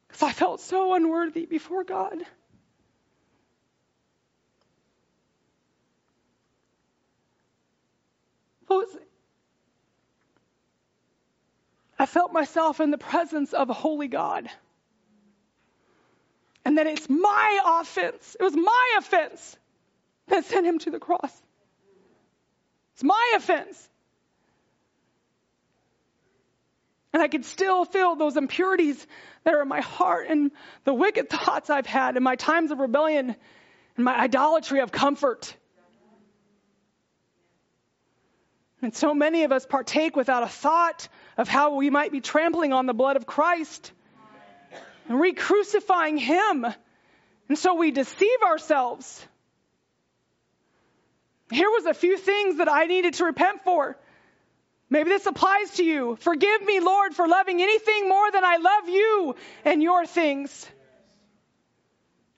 because 0.07 0.23
I 0.23 0.31
felt 0.31 0.61
so 0.61 0.93
unworthy 0.93 1.45
before 1.45 1.83
God. 1.83 2.23
I 11.97 12.05
felt 12.05 12.33
myself 12.33 12.81
in 12.81 12.91
the 12.91 12.97
presence 12.97 13.53
of 13.53 13.69
a 13.69 13.73
holy 13.73 14.07
God. 14.07 14.47
And 16.65 16.79
that 16.79 16.87
it's 16.87 17.07
my 17.07 17.79
offense, 17.79 18.35
it 18.39 18.43
was 18.43 18.55
my 18.55 18.95
offense 18.97 19.55
that 20.27 20.45
sent 20.45 20.65
him 20.65 20.79
to 20.79 20.89
the 20.89 20.99
cross. 20.99 21.31
It's 22.95 23.03
my 23.03 23.33
offense. 23.35 23.89
And 27.13 27.21
I 27.21 27.27
could 27.27 27.45
still 27.45 27.85
feel 27.85 28.15
those 28.15 28.35
impurities 28.35 29.05
that 29.43 29.53
are 29.53 29.61
in 29.61 29.67
my 29.67 29.81
heart 29.81 30.27
and 30.29 30.51
the 30.83 30.93
wicked 30.93 31.29
thoughts 31.29 31.69
I've 31.69 31.85
had 31.85 32.15
and 32.15 32.23
my 32.23 32.35
times 32.35 32.71
of 32.71 32.79
rebellion 32.79 33.35
and 33.95 34.05
my 34.05 34.17
idolatry 34.19 34.81
of 34.81 34.91
comfort. 34.91 35.55
And 38.81 38.93
so 38.93 39.13
many 39.13 39.43
of 39.43 39.51
us 39.51 39.65
partake 39.65 40.15
without 40.15 40.43
a 40.43 40.47
thought 40.47 41.07
of 41.37 41.47
how 41.47 41.75
we 41.75 41.89
might 41.89 42.11
be 42.11 42.21
trampling 42.21 42.73
on 42.73 42.85
the 42.85 42.93
blood 42.93 43.15
of 43.15 43.25
Christ 43.25 43.91
and 45.07 45.19
re 45.19 45.33
crucifying 45.33 46.17
Him. 46.17 46.65
And 47.47 47.57
so 47.57 47.75
we 47.75 47.91
deceive 47.91 48.41
ourselves. 48.43 49.25
Here 51.51 51.69
was 51.69 51.85
a 51.85 51.93
few 51.93 52.17
things 52.17 52.57
that 52.57 52.71
I 52.71 52.85
needed 52.85 53.15
to 53.15 53.25
repent 53.25 53.63
for. 53.63 53.97
Maybe 54.89 55.09
this 55.09 55.25
applies 55.25 55.71
to 55.75 55.83
you. 55.83 56.15
Forgive 56.19 56.63
me, 56.63 56.79
Lord, 56.79 57.15
for 57.15 57.27
loving 57.27 57.61
anything 57.61 58.07
more 58.09 58.31
than 58.31 58.43
I 58.43 58.57
love 58.57 58.89
you 58.89 59.35
and 59.63 59.81
your 59.81 60.05
things. 60.05 60.67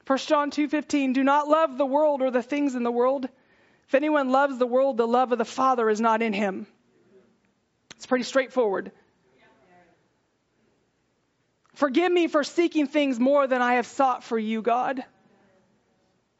1 0.05 0.17
John 0.19 0.51
2:15 0.51 1.13
Do 1.13 1.23
not 1.23 1.47
love 1.47 1.77
the 1.77 1.85
world 1.85 2.21
or 2.21 2.31
the 2.31 2.41
things 2.41 2.75
in 2.75 2.83
the 2.83 2.91
world. 2.91 3.27
If 3.87 3.95
anyone 3.95 4.31
loves 4.31 4.57
the 4.57 4.67
world, 4.67 4.97
the 4.97 5.07
love 5.07 5.31
of 5.31 5.37
the 5.37 5.45
Father 5.45 5.89
is 5.89 6.01
not 6.01 6.21
in 6.21 6.33
him. 6.33 6.67
It's 7.95 8.05
pretty 8.05 8.23
straightforward. 8.23 8.91
Forgive 11.77 12.11
me 12.11 12.27
for 12.27 12.43
seeking 12.43 12.87
things 12.87 13.19
more 13.19 13.45
than 13.45 13.61
I 13.61 13.75
have 13.75 13.85
sought 13.85 14.23
for 14.23 14.37
you, 14.37 14.63
God. 14.63 15.03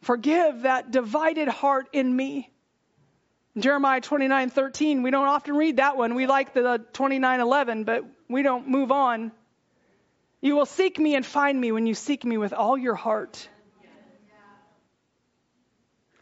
Forgive 0.01 0.63
that 0.63 0.89
divided 0.89 1.47
heart 1.47 1.89
in 1.93 2.15
me. 2.15 2.51
Jeremiah 3.55 4.01
29:13, 4.01 5.03
we 5.03 5.11
don't 5.11 5.27
often 5.27 5.55
read 5.55 5.77
that 5.77 5.95
one. 5.95 6.15
We 6.15 6.25
like 6.25 6.55
the 6.55 6.83
29:11, 6.91 7.83
but 7.83 8.03
we 8.27 8.41
don't 8.41 8.67
move 8.67 8.91
on. 8.91 9.31
You 10.41 10.55
will 10.55 10.65
seek 10.65 10.97
me 10.97 11.13
and 11.13 11.23
find 11.23 11.61
me 11.61 11.71
when 11.71 11.85
you 11.85 11.93
seek 11.93 12.25
me 12.25 12.39
with 12.39 12.53
all 12.53 12.75
your 12.75 12.95
heart. 12.95 13.47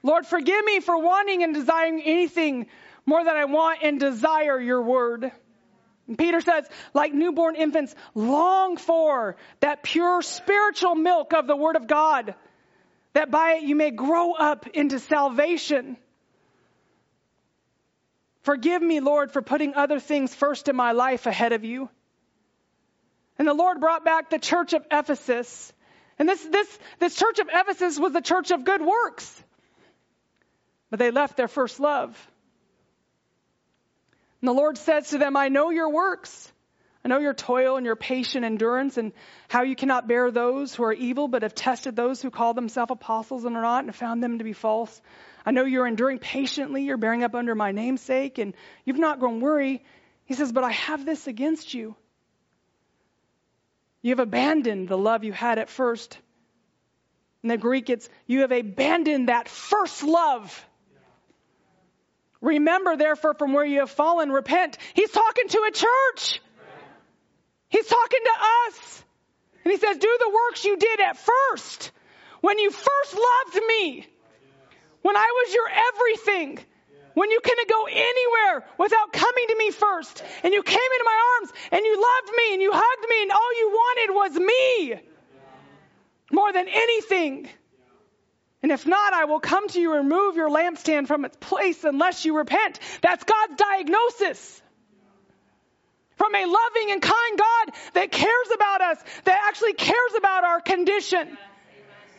Lord, 0.04 0.28
forgive 0.28 0.66
me 0.66 0.82
for 0.82 0.98
wanting 0.98 1.42
and 1.42 1.54
desiring 1.54 2.02
anything 2.02 2.68
more 3.06 3.24
than 3.24 3.38
I 3.38 3.46
want 3.46 3.80
and 3.82 3.98
desire 3.98 4.60
your 4.60 4.82
word. 4.82 5.32
And 6.08 6.18
Peter 6.18 6.42
says, 6.42 6.68
like 6.94 7.14
newborn 7.14 7.56
infants, 7.56 7.96
long 8.14 8.78
for 8.78 9.38
that 9.60 9.84
pure 9.84 10.22
spiritual 10.22 10.96
milk 10.96 11.34
of 11.34 11.48
the 11.48 11.56
word 11.56 11.76
of 11.76 11.88
God, 11.88 12.36
that 13.14 13.32
by 13.32 13.54
it 13.54 13.64
you 13.64 13.76
may 13.76 13.92
grow 13.92 14.34
up 14.34 14.68
into 14.68 15.00
salvation. 15.00 15.98
Forgive 18.44 18.82
me, 18.82 19.00
Lord, 19.00 19.32
for 19.32 19.42
putting 19.42 19.74
other 19.74 20.00
things 20.00 20.34
first 20.34 20.68
in 20.68 20.76
my 20.76 20.92
life 20.92 21.26
ahead 21.26 21.54
of 21.54 21.64
you. 21.64 21.90
And 23.40 23.48
the 23.48 23.54
Lord 23.54 23.80
brought 23.80 24.06
back 24.06 24.30
the 24.30 24.40
church 24.40 24.74
of 24.74 24.86
Ephesus. 24.92 25.74
And 26.20 26.30
this, 26.30 26.44
this, 26.44 26.80
this 27.00 27.16
church 27.16 27.40
of 27.40 27.50
Ephesus 27.52 28.00
was 28.00 28.14
the 28.14 28.22
church 28.22 28.52
of 28.52 28.64
good 28.64 28.82
works 28.82 29.44
but 30.96 31.00
they 31.00 31.12
left 31.12 31.36
their 31.36 31.48
first 31.50 31.80
love. 31.82 32.16
And 34.46 34.56
the 34.56 34.62
Lord 34.62 34.78
says 34.78 35.10
to 35.10 35.18
them, 35.18 35.36
I 35.36 35.48
know 35.48 35.72
your 35.72 35.90
works. 35.90 36.52
I 37.04 37.08
know 37.08 37.18
your 37.18 37.34
toil 37.34 37.78
and 37.78 37.86
your 37.88 37.96
patient 37.96 38.46
endurance 38.46 38.96
and 38.96 39.12
how 39.48 39.64
you 39.64 39.76
cannot 39.76 40.08
bear 40.08 40.30
those 40.30 40.76
who 40.76 40.84
are 40.84 40.94
evil, 40.94 41.28
but 41.28 41.42
have 41.42 41.56
tested 41.56 41.96
those 41.96 42.22
who 42.22 42.30
call 42.30 42.54
themselves 42.54 42.92
apostles 42.92 43.44
and 43.44 43.58
are 43.58 43.64
not 43.64 43.86
and 43.86 43.96
found 43.96 44.22
them 44.22 44.38
to 44.38 44.44
be 44.44 44.54
false. 44.54 45.02
I 45.48 45.50
know 45.50 45.66
you're 45.66 45.88
enduring 45.88 46.20
patiently, 46.20 46.84
you're 46.84 46.98
bearing 46.98 47.24
up 47.24 47.34
under 47.34 47.56
my 47.56 47.72
namesake, 47.72 48.38
and 48.38 48.54
you've 48.84 49.00
not 49.00 49.20
grown 49.20 49.42
weary. 49.42 49.84
He 50.26 50.36
says, 50.36 50.52
But 50.52 50.64
I 50.64 50.74
have 50.74 51.08
this 51.08 51.26
against 51.26 51.74
you. 51.74 51.96
You 54.04 54.12
have 54.12 54.20
abandoned 54.20 54.90
the 54.90 54.96
love 54.96 55.24
you 55.24 55.34
had 55.34 55.58
at 55.58 55.72
first. 55.72 56.20
In 57.42 57.50
the 57.50 57.58
Greek, 57.58 57.90
it's 57.90 58.08
you 58.28 58.42
have 58.42 58.52
abandoned 58.52 59.28
that 59.28 59.50
first 59.50 60.04
love. 60.04 60.64
Remember, 62.46 62.96
therefore, 62.96 63.34
from 63.34 63.54
where 63.54 63.66
you 63.66 63.80
have 63.80 63.90
fallen, 63.90 64.32
repent. 64.32 64.78
He's 64.94 65.10
talking 65.10 65.48
to 65.50 65.68
a 65.68 65.72
church. 65.72 66.42
He's 67.70 67.88
talking 67.88 68.20
to 68.24 68.32
us. 68.68 69.04
And 69.64 69.72
he 69.72 69.80
says, 69.80 69.98
Do 69.98 70.18
the 70.20 70.30
works 70.30 70.64
you 70.64 70.78
did 70.78 71.00
at 71.00 71.18
first. 71.18 71.92
When 72.42 72.60
you 72.60 72.70
first 72.70 73.16
loved 73.16 73.66
me. 73.68 74.08
When 75.02 75.18
I 75.18 75.26
was 75.26 75.54
your 75.56 75.70
everything. 75.70 76.60
When 77.16 77.32
you 77.32 77.40
couldn't 77.44 77.68
go 77.68 77.86
anywhere 77.86 78.68
without 78.78 79.12
coming 79.12 79.48
to 79.48 79.56
me 79.58 79.72
first. 79.72 80.24
And 80.44 80.54
you 80.54 80.62
came 80.62 80.76
into 80.76 81.06
my 81.06 81.20
arms 81.40 81.54
and 81.72 81.84
you 81.84 81.96
loved 81.96 82.38
me 82.38 82.54
and 82.54 82.62
you 82.62 82.72
hugged 82.74 83.10
me 83.10 83.24
and 83.24 83.32
all 83.32 83.58
you 83.58 83.70
wanted 83.70 84.14
was 84.14 84.40
me. 84.40 85.02
More 86.32 86.54
than 86.54 86.68
anything. 86.68 87.50
And 88.66 88.72
if 88.72 88.88
not, 88.88 89.14
I 89.14 89.26
will 89.26 89.40
come 89.40 89.68
to 89.68 89.80
you 89.80 89.94
and 89.94 90.10
remove 90.10 90.38
your 90.38 90.50
lampstand 90.50 91.06
from 91.06 91.24
its 91.24 91.38
place 91.38 91.84
unless 91.84 92.26
you 92.26 92.36
repent. 92.36 92.80
That's 93.00 93.24
God's 93.24 93.58
diagnosis. 93.58 94.60
From 96.16 96.34
a 96.34 96.46
loving 96.48 96.90
and 96.90 97.00
kind 97.00 97.38
God 97.38 97.76
that 97.94 98.12
cares 98.12 98.48
about 98.56 98.82
us, 98.82 98.98
that 99.26 99.40
actually 99.48 99.74
cares 99.74 100.16
about 100.18 100.46
our 100.46 100.62
condition, 100.62 101.38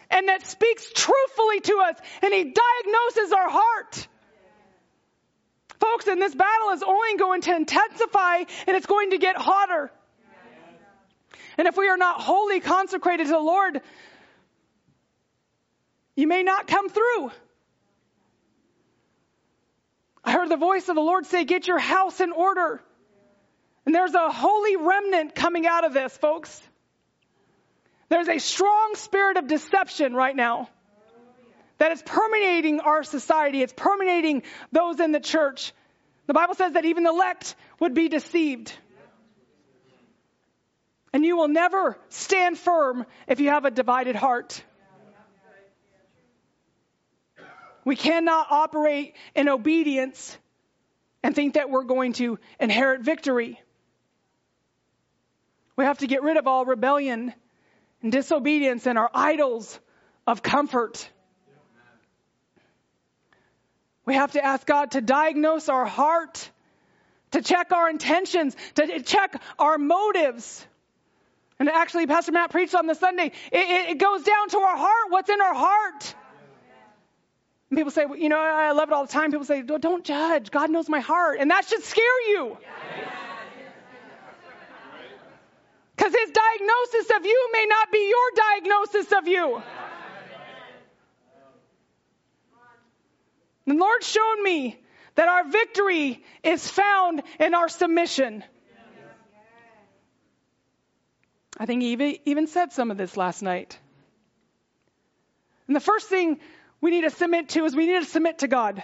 and 0.09 0.29
that 0.29 0.47
speaks 0.47 0.89
truthfully 0.95 1.63
to 1.63 1.83
us, 1.85 1.97
and 2.23 2.33
He 2.33 2.45
diagnoses 2.45 3.33
our 3.33 3.51
heart. 3.51 4.07
Folks, 5.81 6.07
and 6.07 6.23
this 6.23 6.33
battle 6.33 6.71
is 6.75 6.85
only 6.85 7.17
going 7.17 7.41
to 7.41 7.57
intensify 7.57 8.45
and 8.69 8.77
it's 8.77 8.87
going 8.87 9.11
to 9.11 9.19
get 9.19 9.35
hotter. 9.35 9.91
And 11.59 11.67
if 11.67 11.77
we 11.77 11.89
are 11.89 11.97
not 11.97 12.21
wholly 12.21 12.61
consecrated 12.61 13.25
to 13.27 13.33
the 13.33 13.41
Lord, 13.41 13.83
you 16.17 16.27
may 16.27 16.43
not 16.43 16.67
come 16.67 16.89
through. 16.89 17.31
I 20.25 20.33
heard 20.33 20.49
the 20.49 20.57
voice 20.57 20.89
of 20.89 20.97
the 20.97 21.03
Lord 21.03 21.27
say, 21.27 21.45
Get 21.45 21.69
your 21.69 21.79
house 21.79 22.21
in 22.21 22.33
order. 22.33 22.83
And 23.85 23.95
there's 23.95 24.15
a 24.15 24.33
holy 24.33 24.77
remnant 24.77 25.37
coming 25.37 25.67
out 25.67 25.85
of 25.85 25.95
this, 25.95 26.17
folks. 26.17 26.61
There's 28.09 28.29
a 28.29 28.39
strong 28.39 28.95
spirit 28.97 29.37
of 29.37 29.47
deception 29.47 30.15
right 30.15 30.35
now 30.35 30.69
that 31.79 31.93
is 31.93 32.03
permeating 32.03 32.81
our 32.81 33.05
society. 33.05 33.63
It's 33.63 33.73
permeating 33.73 34.43
those 34.73 34.99
in 34.99 35.13
the 35.13 35.21
church. 35.21 35.73
The 36.27 36.35
Bible 36.35 36.55
says 36.55 36.73
that 36.73 36.85
even 36.85 37.05
the 37.05 37.11
elect 37.11 37.55
would 37.79 37.95
be 37.95 38.09
deceived. 38.09 38.73
And 41.13 41.25
you 41.25 41.37
will 41.37 41.49
never 41.49 41.97
stand 42.09 42.59
firm 42.59 43.07
if 43.29 43.39
you 43.39 43.51
have 43.51 43.65
a 43.65 43.71
divided 43.71 44.17
heart. 44.17 44.63
We 47.87 47.95
cannot 47.95 48.49
operate 48.51 49.15
in 49.37 49.49
obedience 49.49 50.37
and 51.23 51.37
think 51.37 51.55
that 51.55 51.71
we're 51.71 51.85
going 51.85 52.15
to 52.15 52.41
inherit 52.59 53.03
victory. 53.03 53.61
We 55.77 55.85
have 55.85 55.99
to 55.99 56.09
get 56.09 56.25
rid 56.25 56.37
of 56.37 56.49
all 56.49 56.65
rebellion 56.65 57.33
and 58.03 58.11
disobedience 58.11 58.89
and 58.89 58.99
our 58.99 59.09
idols 59.15 59.79
of 60.27 60.43
comfort. 60.43 61.09
We 64.05 64.15
have 64.15 64.33
to 64.33 64.45
ask 64.45 64.67
God 64.67 64.91
to 64.91 65.01
diagnose 65.01 65.69
our 65.69 65.87
heart, 65.87 66.51
to 67.31 67.41
check 67.41 67.71
our 67.71 67.89
intentions, 67.89 68.57
to 68.75 69.01
check 69.01 69.41
our 69.61 69.79
motives. 69.79 70.67
And 71.61 71.69
actually, 71.69 72.09
Pastor 72.09 72.33
Matt 72.33 72.51
preached 72.51 72.75
on 72.75 72.89
this 72.89 72.99
Sunday. 72.99 73.31
It, 73.53 73.91
it, 73.91 73.99
goes 73.99 74.25
down 74.25 74.49
to 74.49 74.59
our 74.59 74.77
heart. 74.77 75.11
What's 75.11 75.31
in 75.31 75.41
our 75.41 75.55
heart? 75.55 76.15
And 77.71 77.77
people 77.77 77.91
say, 77.91 78.07
well, 78.07 78.17
you 78.17 78.29
know, 78.29 78.39
I 78.39 78.73
love 78.73 78.89
it 78.89 78.93
all 78.93 79.07
the 79.07 79.13
time. 79.13 79.31
People 79.31 79.45
say, 79.45 79.63
don't 79.63 80.05
judge. 80.05 80.51
God 80.51 80.71
knows 80.71 80.89
my 80.89 81.01
heart. 81.01 81.39
And 81.41 81.51
that 81.51 81.67
should 81.67 81.83
scare 81.83 82.31
you. 82.31 82.57
Because 85.97 86.13
his 86.13 86.31
diagnosis 86.31 87.17
of 87.17 87.27
you 87.27 87.51
may 87.53 87.67
not 87.69 87.91
be 87.91 88.09
your 88.09 88.31
diagnosis 88.37 89.13
of 89.13 89.27
you. 89.27 89.63
The 93.67 93.75
Lord 93.75 94.05
showed 94.05 94.43
me 94.45 94.79
that 95.17 95.29
our 95.29 95.49
victory 95.49 96.23
is 96.45 96.69
found 96.69 97.23
in 97.41 97.55
our 97.55 97.69
submission. 97.69 98.45
I 101.59 101.67
think 101.67 101.83
he 101.83 102.21
even 102.27 102.47
said 102.47 102.73
some 102.73 102.91
of 102.93 102.97
this 102.97 103.17
last 103.17 103.43
night. 103.43 103.77
And 105.67 105.75
the 105.75 105.81
first 105.81 106.09
thing 106.09 106.39
we 106.87 106.93
need 106.93 107.01
to 107.03 107.11
submit 107.11 107.49
to 107.49 107.65
is 107.65 107.75
we 107.75 107.87
need 107.87 107.99
to 107.99 108.05
submit 108.05 108.39
to 108.39 108.47
God. 108.47 108.81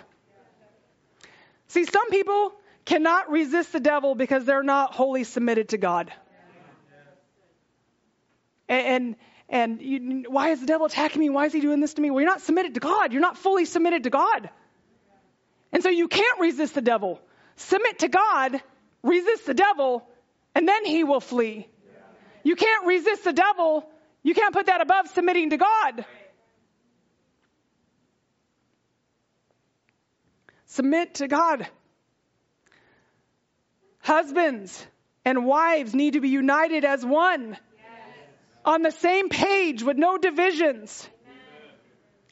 See, 1.69 1.85
some 1.85 2.11
people 2.11 2.53
cannot 2.85 3.31
resist 3.31 3.73
the 3.73 3.79
devil 3.79 4.17
because 4.17 4.45
they're 4.45 4.65
not 4.65 4.93
wholly 4.93 5.23
submitted 5.23 5.69
to 5.69 5.79
God. 5.79 6.13
And, 8.69 8.87
and, 8.87 9.17
and 9.49 9.83
you, 9.83 10.25
why 10.29 10.49
is 10.49 10.59
the 10.59 10.67
devil 10.67 10.87
attacking 10.87 11.21
me? 11.21 11.31
Why 11.31 11.47
is 11.47 11.53
he 11.53 11.61
doing 11.61 11.79
this 11.79 11.95
to 11.95 12.03
me? 12.03 12.11
Well, 12.11 12.21
you're 12.21 12.29
not 12.29 12.41
submitted 12.41 12.75
to 12.75 12.81
God. 12.81 13.13
You're 13.13 13.23
not 13.23 13.39
fully 13.39 13.67
submitted 13.67 14.03
to 14.03 14.11
God. 14.11 14.51
And 15.71 15.85
so 15.85 15.89
you 15.89 16.09
can't 16.09 16.41
resist 16.41 16.75
the 16.75 16.83
devil. 16.83 17.21
Submit 17.55 18.01
to 18.01 18.09
God, 18.09 18.61
resist 19.05 19.47
the 19.47 19.55
devil, 19.55 20.05
and 20.57 20.67
then 20.67 20.85
he 20.85 21.05
will 21.05 21.21
flee. 21.21 21.69
You 22.43 22.57
can't 22.57 22.85
resist 22.85 23.23
the 23.23 23.33
devil. 23.33 23.89
You 24.25 24.35
can't 24.35 24.53
put 24.53 24.67
that 24.67 24.81
above 24.81 25.07
submitting 25.11 25.51
to 25.51 25.57
God. 25.57 26.05
Submit 30.73 31.17
to 31.17 31.29
God. 31.29 31.69
Husbands 34.01 34.87
and 35.23 35.45
wives 35.45 35.95
need 35.95 36.15
to 36.15 36.21
be 36.21 36.31
united 36.31 36.87
as 36.87 37.05
one. 37.05 37.51
Yes. 37.51 37.59
On 38.65 38.81
the 38.81 38.91
same 38.91 39.29
page 39.29 39.83
with 39.83 39.99
no 39.99 40.17
divisions. 40.17 41.07
Amen. 41.27 41.37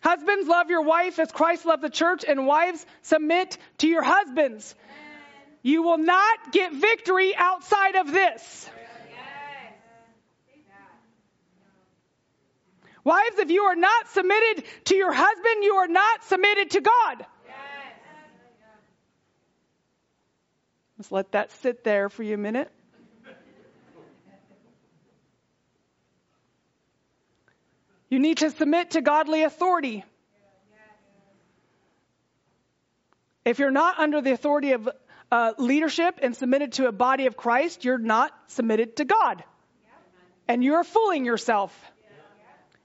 Husbands, 0.01 0.49
love 0.49 0.71
your 0.71 0.81
wife 0.81 1.19
as 1.19 1.31
Christ 1.31 1.67
loved 1.67 1.83
the 1.83 1.91
church, 1.91 2.25
and 2.27 2.47
wives, 2.47 2.87
submit 3.03 3.59
to 3.79 3.87
your 3.87 4.03
husbands. 4.03 4.75
Amen. 4.85 5.59
You 5.61 5.83
will 5.83 5.99
not 5.99 6.51
get 6.51 6.73
victory 6.73 7.35
outside 7.37 7.97
of 7.97 8.11
this. 8.11 8.71
Wives, 13.05 13.39
if 13.39 13.51
you 13.51 13.65
are 13.65 13.77
not 13.77 14.09
submitted 14.09 14.65
to 14.87 14.97
your 14.97 15.13
husband, 15.13 15.63
you 15.63 15.75
are 15.75 15.89
not 15.89 16.25
submitted 16.25 16.71
to 16.71 16.81
God. 16.81 17.27
Let's 21.01 21.13
let 21.13 21.33
that 21.33 21.51
sit 21.63 21.83
there 21.83 22.11
for 22.11 22.23
you 22.23 22.35
a 22.35 22.37
minute. 22.37 22.71
You 28.11 28.19
need 28.19 28.37
to 28.37 28.51
submit 28.51 28.91
to 28.91 29.01
godly 29.01 29.45
authority. 29.45 30.05
If 33.47 33.59
you're 33.59 33.71
not 33.71 33.99
under 33.99 34.21
the 34.21 34.33
authority 34.33 34.73
of 34.73 34.91
uh, 35.33 35.55
leadership 35.57 36.19
and 36.21 36.37
submitted 36.37 36.73
to 36.73 36.87
a 36.87 36.93
body 36.93 37.25
of 37.25 37.35
Christ, 37.35 37.83
you're 37.83 37.97
not 37.97 38.35
submitted 38.49 38.97
to 38.97 39.07
God. 39.07 39.43
And 40.49 40.63
you're 40.63 40.85
fooling 40.85 41.25
yourself. 41.25 41.75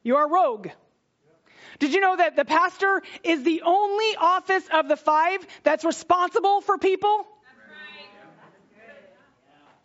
You 0.03 0.15
are 0.15 0.29
rogue. 0.29 0.69
Did 1.79 1.93
you 1.93 1.99
know 1.99 2.15
that 2.15 2.37
the 2.37 2.45
pastor 2.45 3.01
is 3.25 3.43
the 3.43 3.63
only 3.65 4.15
office 4.15 4.63
of 4.71 4.87
the 4.87 4.95
five 4.95 5.45
that's 5.63 5.83
responsible 5.83 6.61
for 6.61 6.77
people? 6.77 7.27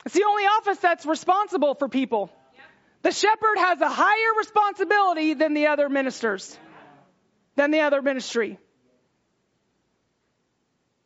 It's 0.07 0.15
the 0.15 0.25
only 0.25 0.45
office 0.45 0.79
that's 0.79 1.05
responsible 1.05 1.75
for 1.75 1.89
people. 1.89 2.31
The 3.03 3.13
shepherd 3.13 3.57
has 3.57 3.81
a 3.81 3.89
higher 3.89 4.35
responsibility 4.39 5.35
than 5.35 5.55
the 5.55 5.69
other 5.69 5.89
ministers, 5.89 6.59
than 7.57 7.71
the 7.71 7.81
other 7.81 8.03
ministry. 8.03 8.59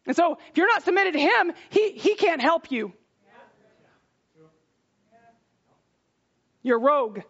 And 0.07 0.15
so, 0.15 0.39
if 0.51 0.59
you're 0.59 0.69
not 0.69 0.83
submitted 0.83 1.15
to 1.15 1.21
him, 1.21 1.53
he, 1.71 1.93
he 1.93 2.15
can't 2.15 2.43
help 2.43 2.71
you. 2.71 2.93
You're 6.63 6.81
rogue. 6.81 7.21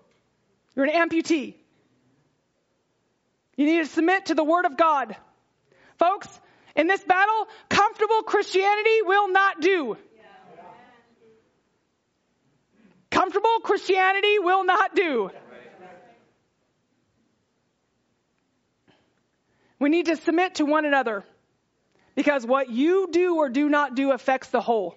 You're 0.75 0.87
an 0.87 1.09
amputee. 1.09 1.55
You 3.57 3.67
need 3.67 3.79
to 3.79 3.87
submit 3.87 4.27
to 4.27 4.35
the 4.35 4.45
Word 4.45 4.65
of 4.65 4.77
God. 4.77 5.17
Folks, 5.99 6.29
in 6.75 6.87
this 6.87 7.03
battle, 7.05 7.49
comfortable 7.69 8.23
Christianity 8.23 9.03
will 9.03 9.29
not 9.29 9.61
do. 9.61 9.97
Comfortable 13.25 13.61
Christianity 13.63 14.39
will 14.39 14.65
not 14.65 14.95
do. 14.95 15.31
We 19.79 19.89
need 19.89 20.07
to 20.07 20.17
submit 20.17 20.57
to 20.57 20.67
one 20.67 20.85
another 20.85 21.25
because 22.15 22.45
what 22.45 22.69
you 22.69 23.09
do 23.11 23.37
or 23.37 23.49
do 23.49 23.71
not 23.71 23.95
do 23.95 24.13
affects 24.13 24.49
the 24.51 24.61
whole. 24.61 24.95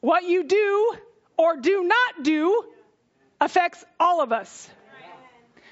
What 0.00 0.24
you 0.24 0.44
do 0.44 0.96
or 1.38 1.56
do 1.56 1.82
not 1.82 2.24
do 2.24 2.62
affects 3.40 3.82
all 3.98 4.20
of 4.20 4.30
us. 4.30 4.68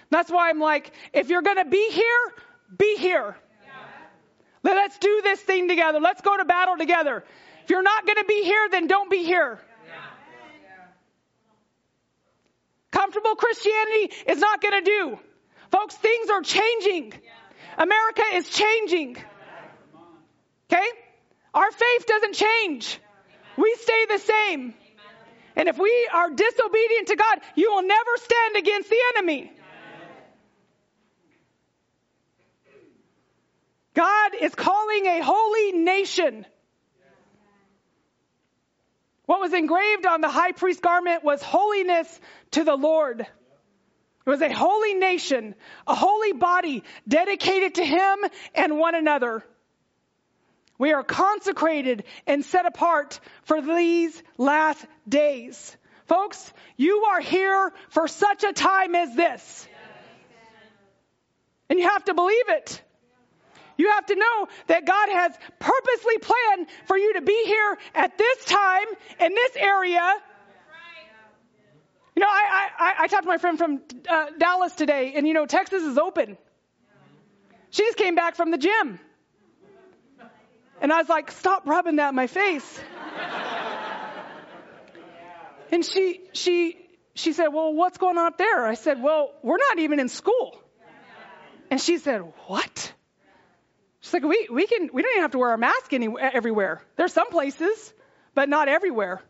That's 0.09 0.31
why 0.31 0.49
I'm 0.49 0.59
like, 0.59 0.91
if 1.13 1.29
you're 1.29 1.43
going 1.43 1.59
to 1.59 1.67
be 1.67 1.91
here, 1.91 2.33
be 2.79 2.97
here. 2.97 3.37
Let's 4.63 4.97
do 4.97 5.21
this 5.23 5.39
thing 5.39 5.69
together. 5.69 6.01
Let's 6.01 6.23
go 6.23 6.35
to 6.35 6.47
battle 6.47 6.79
together. 6.79 7.25
If 7.65 7.69
you're 7.69 7.83
not 7.83 8.07
going 8.07 8.17
to 8.17 8.25
be 8.25 8.43
here, 8.43 8.71
then 8.71 8.87
don't 8.87 9.11
be 9.11 9.25
here. 9.25 9.61
Comfortable 12.91 13.35
Christianity 13.35 14.15
is 14.27 14.39
not 14.39 14.63
going 14.63 14.85
to 14.85 14.91
do. 14.91 15.19
Folks, 15.71 15.95
things 15.95 16.31
are 16.31 16.43
changing. 16.43 17.13
America 17.77 18.23
is 18.35 18.49
changing. 18.49 19.17
Okay? 20.71 20.89
Our 21.55 21.71
faith 21.71 22.07
doesn't 22.07 22.35
change. 22.35 22.99
We 23.57 23.77
stay 23.81 24.07
the 24.09 24.19
same. 24.19 24.75
And 25.57 25.69
if 25.69 25.79
we 25.79 26.09
are 26.13 26.31
disobedient 26.31 27.09
to 27.09 27.17
God, 27.17 27.41
you 27.57 27.73
will 27.73 27.83
never 27.83 28.11
stand 28.17 28.57
against 28.57 28.89
the 28.89 28.99
enemy. 29.17 29.53
God 33.95 34.31
is 34.41 34.55
calling 34.55 35.07
a 35.07 35.21
holy 35.21 35.73
nation 35.73 36.47
what 39.29 39.41
was 39.41 39.53
engraved 39.53 40.07
on 40.07 40.23
the 40.23 40.29
high 40.31 40.53
priest 40.53 40.81
garment 40.81 41.23
was 41.23 41.43
holiness 41.43 42.09
to 42.53 42.65
the 42.65 42.75
Lord. 42.75 43.21
It 43.21 43.29
was 44.25 44.41
a 44.41 44.51
holy 44.51 44.95
nation, 44.95 45.55
a 45.87 45.95
holy 45.95 46.33
body 46.33 46.83
dedicated 47.07 47.75
to 47.75 47.85
Him 47.85 48.21
and 48.55 48.79
one 48.79 48.95
another. 48.95 49.45
We 50.79 50.95
are 50.95 51.03
consecrated 51.03 52.05
and 52.27 52.43
set 52.43 52.65
apart 52.65 53.21
for 53.43 53.61
these 53.61 54.23
last 54.39 54.83
days. 55.07 55.77
Folks, 56.07 56.51
you 56.79 57.05
are 57.11 57.21
here 57.21 57.75
for 57.91 58.09
such 58.09 58.45
a 58.45 58.55
time 58.55 58.95
as 58.95 59.15
this. 59.15 59.69
And 61.69 61.79
you 61.79 61.87
have 61.87 62.07
to 62.07 62.15
believe 62.15 62.49
it. 62.49 62.83
You 63.79 63.91
have 63.93 64.07
to 64.07 64.17
know 64.17 64.49
that 64.67 64.85
God 64.85 65.09
has 65.09 65.39
purposely 65.61 66.19
planned 66.19 66.67
for 66.87 66.99
you 66.99 67.15
to 67.15 67.23
be 67.23 67.45
here 67.47 67.79
at 67.95 68.19
this 68.19 68.45
time 68.45 68.87
in 69.21 69.35
this 69.35 69.57
area. 69.57 70.15
You 72.17 72.21
know, 72.21 72.29
I, 72.29 72.69
I, 72.77 72.95
I 73.05 73.07
talked 73.07 73.23
to 73.23 73.29
my 73.29 73.39
friend 73.39 73.57
from 73.57 73.81
uh, 74.09 74.27
Dallas 74.37 74.75
today, 74.75 75.13
and 75.15 75.27
you 75.29 75.35
know, 75.35 75.47
Texas 75.47 75.85
is 75.85 75.97
open. 75.97 76.37
She 77.71 77.85
just 77.85 77.97
came 77.97 78.17
back 78.17 78.35
from 78.35 78.51
the 78.51 78.59
gym. 78.59 78.99
And 80.81 80.93
I 80.93 80.99
was 80.99 81.09
like, 81.09 81.31
stop 81.31 81.65
rubbing 81.67 81.97
that 81.97 82.09
in 82.11 82.15
my 82.17 82.27
face. 82.27 82.81
and 85.71 85.85
she, 85.85 86.21
she, 86.33 86.77
she 87.15 87.33
said, 87.33 87.49
well, 87.49 87.73
what's 87.75 87.99
going 87.99 88.19
on 88.19 88.27
up 88.27 88.39
there? 88.39 88.67
I 88.67 88.75
said, 88.75 89.01
well, 89.01 89.33
we're 89.43 89.59
not 89.59 89.79
even 89.79 90.01
in 90.01 90.09
school. 90.09 90.61
And 91.71 91.81
she 91.81 91.99
said, 91.99 92.23
what? 92.47 92.93
She's 94.01 94.13
like, 94.13 94.23
we, 94.23 94.49
we 94.51 94.67
can, 94.67 94.91
we 94.93 95.03
don't 95.03 95.13
even 95.13 95.23
have 95.23 95.33
to 95.33 95.39
wear 95.39 95.53
a 95.53 95.59
mask 95.59 95.93
anywhere, 95.93 96.31
everywhere. 96.33 96.83
There's 96.97 97.13
some 97.13 97.31
places, 97.31 97.93
but 98.35 98.49
not 98.49 98.69
everywhere. 98.69 99.21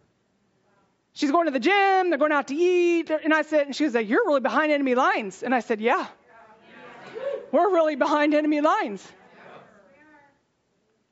She's 1.15 1.31
going 1.31 1.47
to 1.47 1.51
the 1.51 1.61
gym, 1.61 2.11
they're 2.11 2.19
going 2.19 2.33
out 2.33 2.49
to 2.49 2.55
eat. 2.55 3.11
And 3.11 3.33
I 3.33 3.43
said, 3.43 3.67
and 3.67 3.75
she 3.75 3.85
was 3.85 3.95
like, 3.95 4.09
you're 4.09 4.27
really 4.27 4.41
behind 4.41 4.71
enemy 4.71 4.95
lines. 4.95 5.43
And 5.43 5.55
I 5.55 5.61
said, 5.61 5.81
yeah, 5.81 6.07
we're 7.51 7.73
really 7.73 7.97
behind 7.97 8.35
enemy 8.35 8.61
lines. 8.61 9.07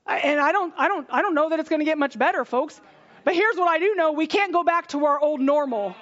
And 0.06 0.38
I 0.38 0.52
don't, 0.52 0.72
I 0.76 0.86
don't, 0.86 1.08
I 1.10 1.22
don't 1.22 1.34
know 1.34 1.48
that 1.50 1.58
it's 1.58 1.68
going 1.68 1.80
to 1.80 1.84
get 1.84 1.98
much 1.98 2.16
better, 2.16 2.44
folks. 2.44 2.80
But 3.24 3.34
here's 3.34 3.56
what 3.56 3.68
I 3.68 3.80
do 3.80 3.96
know: 3.96 4.12
we 4.12 4.28
can't 4.28 4.52
go 4.52 4.62
back 4.62 4.86
to 4.88 5.04
our 5.06 5.18
old 5.18 5.40
normal. 5.40 5.96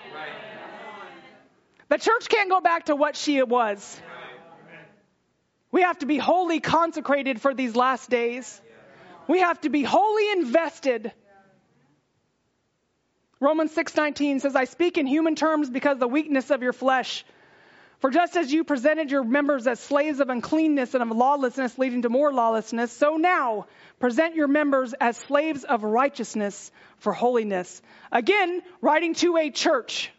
The 1.89 1.97
church 1.97 2.28
can't 2.28 2.51
go 2.51 2.61
back 2.61 2.87
to 2.87 2.97
what 2.97 3.16
she 3.16 3.43
was. 3.43 4.01
We 5.75 5.83
have 5.83 5.99
to 5.99 6.07
be 6.07 6.18
wholly 6.18 6.61
consecrated 6.61 7.41
for 7.41 7.53
these 7.53 7.75
last 7.75 8.09
days. 8.09 8.62
We 9.27 9.41
have 9.41 9.61
to 9.62 9.70
be 9.70 9.83
wholly 9.83 10.31
invested. 10.31 11.11
Romans 13.41 13.72
6:19 13.72 14.39
says, 14.39 14.55
"I 14.55 14.66
speak 14.66 14.99
in 14.99 15.07
human 15.09 15.35
terms 15.35 15.68
because 15.68 15.99
the 15.99 16.07
weakness 16.07 16.53
of 16.53 16.62
your 16.62 16.72
flesh. 16.72 17.27
For 17.99 18.11
just 18.11 18.37
as 18.37 18.53
you 18.53 18.62
presented 18.62 19.11
your 19.11 19.25
members 19.25 19.66
as 19.66 19.81
slaves 19.81 20.20
of 20.20 20.31
uncleanness 20.31 20.95
and 20.95 21.03
of 21.03 21.11
lawlessness, 21.11 21.77
leading 21.77 22.03
to 22.03 22.09
more 22.09 22.33
lawlessness, 22.33 22.93
so 22.93 23.16
now 23.16 23.66
present 23.99 24.37
your 24.37 24.47
members 24.47 24.95
as 25.01 25.16
slaves 25.16 25.64
of 25.64 25.83
righteousness 25.83 26.70
for 26.99 27.12
holiness. 27.12 27.83
Again, 28.12 28.62
writing 28.81 29.14
to 29.14 29.39
a 29.39 29.51
church. 29.51 30.12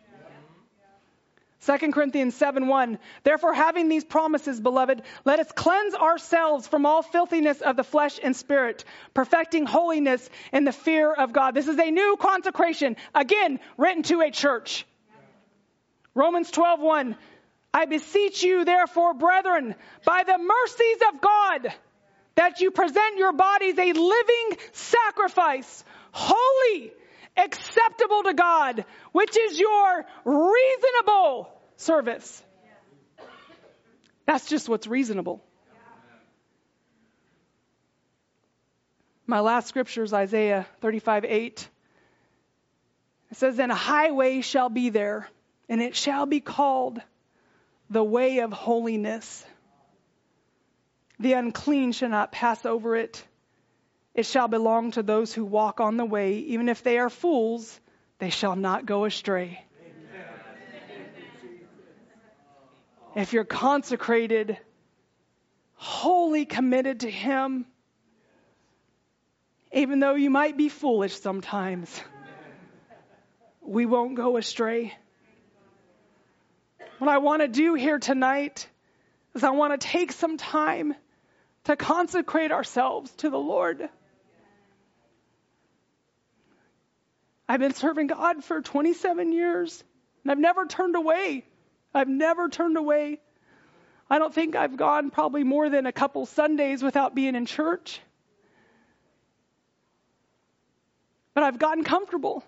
2 1.66 1.92
Corinthians 1.92 2.36
7 2.36 2.68
1. 2.68 3.00
Therefore, 3.24 3.54
having 3.54 3.90
these 3.90 4.04
promises, 4.04 4.60
beloved, 4.60 5.02
let 5.24 5.40
us 5.40 5.52
cleanse 5.52 5.96
ourselves 5.96 6.68
from 6.68 6.86
all 6.86 7.02
filthiness 7.02 7.62
of 7.62 7.76
the 7.76 7.84
flesh 7.84 8.20
and 8.22 8.36
spirit, 8.36 8.86
perfecting 9.14 9.66
holiness 9.66 10.30
in 10.54 10.64
the 10.64 10.72
fear 10.72 11.12
of 11.12 11.34
God. 11.34 11.56
This 11.56 11.68
is 11.68 11.80
a 11.80 11.90
new 11.90 12.18
consecration, 12.20 12.98
again, 13.16 13.60
written 13.78 14.04
to 14.04 14.22
a 14.22 14.30
church. 14.30 14.86
Romans 16.14 16.52
12 16.52 16.80
1. 16.80 17.18
I 17.74 17.86
beseech 17.86 18.44
you, 18.44 18.64
therefore, 18.64 19.14
brethren, 19.14 19.76
by 20.06 20.24
the 20.24 20.38
mercies 20.38 20.98
of 21.14 21.20
God, 21.20 21.74
that 22.36 22.62
you 22.62 22.72
present 22.72 23.18
your 23.18 23.34
bodies 23.34 23.78
a 23.78 23.92
living 23.92 24.58
sacrifice, 24.72 25.84
holy, 26.12 26.94
acceptable 27.36 28.24
to 28.24 28.34
God, 28.34 28.86
which 29.12 29.36
is 29.38 29.60
your 29.60 30.06
reasonable 30.24 31.55
service. 31.78 32.44
That's 34.26 34.48
just 34.48 34.68
what's 34.68 34.88
reasonable. 34.88 35.44
My 39.28 39.40
last 39.40 39.68
scripture 39.68 40.04
is 40.04 40.14
Isaiah 40.14 40.68
35 40.82 41.26
8. 41.26 41.70
It 43.32 43.38
says, 43.38 43.58
Then 43.58 43.72
a 43.72 43.76
highway 43.76 44.42
shall 44.42 44.70
be 44.70 44.90
there, 44.90 45.28
and 45.68 45.82
it 45.82 45.96
shall 45.96 46.26
be 46.26 46.40
called 46.40 47.02
the 47.90 48.04
way 48.04 48.40
of 48.40 48.52
holiness. 48.52 49.46
The 51.20 51.34
unclean 51.34 51.92
shall 51.92 52.10
not 52.10 52.32
pass 52.32 52.66
over 52.66 52.96
it. 52.96 53.24
It 54.14 54.26
shall 54.26 54.48
belong 54.48 54.92
to 54.92 55.04
those 55.04 55.34
who 55.34 55.44
walk 55.44 55.80
on 55.80 55.98
the 55.98 56.06
way. 56.06 56.36
Even 56.36 56.70
if 56.70 56.84
they 56.84 56.98
are 57.00 57.10
fools, 57.10 57.80
they 58.20 58.30
shall 58.30 58.56
not 58.56 58.86
go 58.86 59.06
astray. 59.06 59.66
If 63.16 63.32
you're 63.32 63.46
consecrated, 63.46 64.58
wholly 65.76 66.46
committed 66.46 67.00
to 67.02 67.10
Him, 67.10 67.66
even 69.72 70.00
though 70.00 70.16
you 70.16 70.30
might 70.30 70.58
be 70.58 70.68
foolish 70.68 71.20
sometimes, 71.20 72.02
we 73.62 73.86
won't 73.86 74.16
go 74.16 74.36
astray. 74.36 74.94
What 77.00 77.10
I 77.10 77.20
want 77.20 77.42
to 77.42 77.48
do 77.48 77.74
here 77.74 78.00
tonight 78.00 78.68
is 79.34 79.46
I 79.46 79.52
want 79.52 79.80
to 79.80 79.88
take 79.88 80.12
some 80.12 80.38
time 80.38 80.94
to 81.66 81.78
consecrate 81.78 82.52
ourselves 82.52 83.12
to 83.18 83.30
the 83.30 83.40
Lord. 83.40 83.90
I've 87.48 87.60
been 87.62 87.74
serving 87.74 88.08
God 88.08 88.44
for 88.44 88.62
27 88.62 89.32
years, 89.32 89.84
and 90.24 90.32
I've 90.32 90.40
never 90.40 90.66
turned 90.66 90.96
away. 90.96 91.46
I've 91.96 92.10
never 92.10 92.50
turned 92.50 92.78
away. 92.78 93.20
I 94.10 94.20
don't 94.20 94.34
think 94.34 94.56
I've 94.56 94.76
gone 94.76 95.10
probably 95.10 95.44
more 95.44 95.70
than 95.70 95.86
a 95.86 95.92
couple 95.92 96.26
Sundays 96.26 96.84
without 96.84 97.16
being 97.16 97.36
in 97.36 97.46
church. 97.46 98.00
But 101.34 101.44
I've 101.44 101.58
gotten 101.58 101.84
comfortable. 101.84 102.44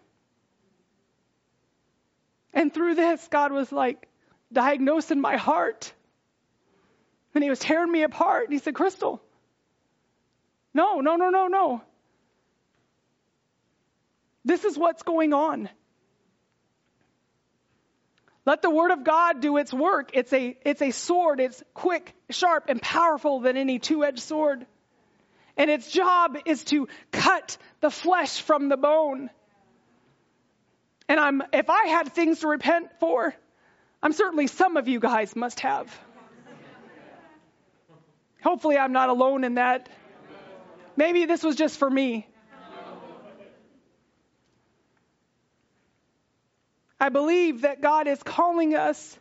And 2.54 2.74
through 2.74 2.96
this, 2.96 3.28
God 3.30 3.52
was 3.52 3.72
like, 3.72 4.08
diagnosing 4.52 5.20
my 5.20 5.38
heart. 5.38 5.92
And 7.34 7.44
he 7.44 7.50
was 7.50 7.60
tearing 7.60 7.92
me 7.92 8.04
apart. 8.04 8.46
And 8.46 8.54
he 8.54 8.60
said, 8.60 8.76
Crystal, 8.76 9.22
no, 10.74 11.02
no, 11.02 11.16
no, 11.16 11.30
no, 11.30 11.48
no. 11.48 11.82
This 14.46 14.64
is 14.64 14.78
what's 14.78 15.04
going 15.04 15.34
on. 15.34 15.70
Let 18.48 18.62
the 18.62 18.70
word 18.70 18.92
of 18.92 19.04
God 19.04 19.42
do 19.42 19.58
its 19.58 19.74
work. 19.74 20.12
It's 20.14 20.32
a, 20.32 20.58
it's 20.64 20.82
a 20.82 20.92
sword. 20.92 21.42
It's 21.42 21.62
quick, 21.74 22.14
sharp, 22.30 22.70
and 22.70 22.82
powerful 22.82 23.42
than 23.42 23.58
any 23.58 23.78
two-edged 23.78 24.22
sword. 24.22 24.66
And 25.58 25.70
its 25.70 25.92
job 25.92 26.38
is 26.46 26.64
to 26.66 26.88
cut 27.12 27.58
the 27.82 27.90
flesh 27.90 28.40
from 28.40 28.70
the 28.70 28.78
bone. 28.78 29.30
And 31.10 31.20
I'm, 31.20 31.44
if 31.52 31.70
I 31.70 31.88
had 31.88 32.14
things 32.14 32.40
to 32.40 32.48
repent 32.48 32.88
for, 33.02 33.36
I'm 34.02 34.14
certainly 34.14 34.48
some 34.48 34.78
of 34.78 34.88
you 34.88 35.02
guys 35.02 35.36
must 35.36 35.60
have. 35.60 35.94
Hopefully, 38.42 38.78
I'm 38.78 38.94
not 38.94 39.10
alone 39.10 39.44
in 39.44 39.56
that. 39.56 39.90
Maybe 40.96 41.26
this 41.26 41.44
was 41.44 41.58
just 41.58 41.78
for 41.78 41.90
me. 41.90 42.26
I 47.00 47.10
believe 47.10 47.62
that 47.62 47.82
God 47.82 48.08
is 48.08 48.22
calling 48.24 48.76
us 48.76 49.18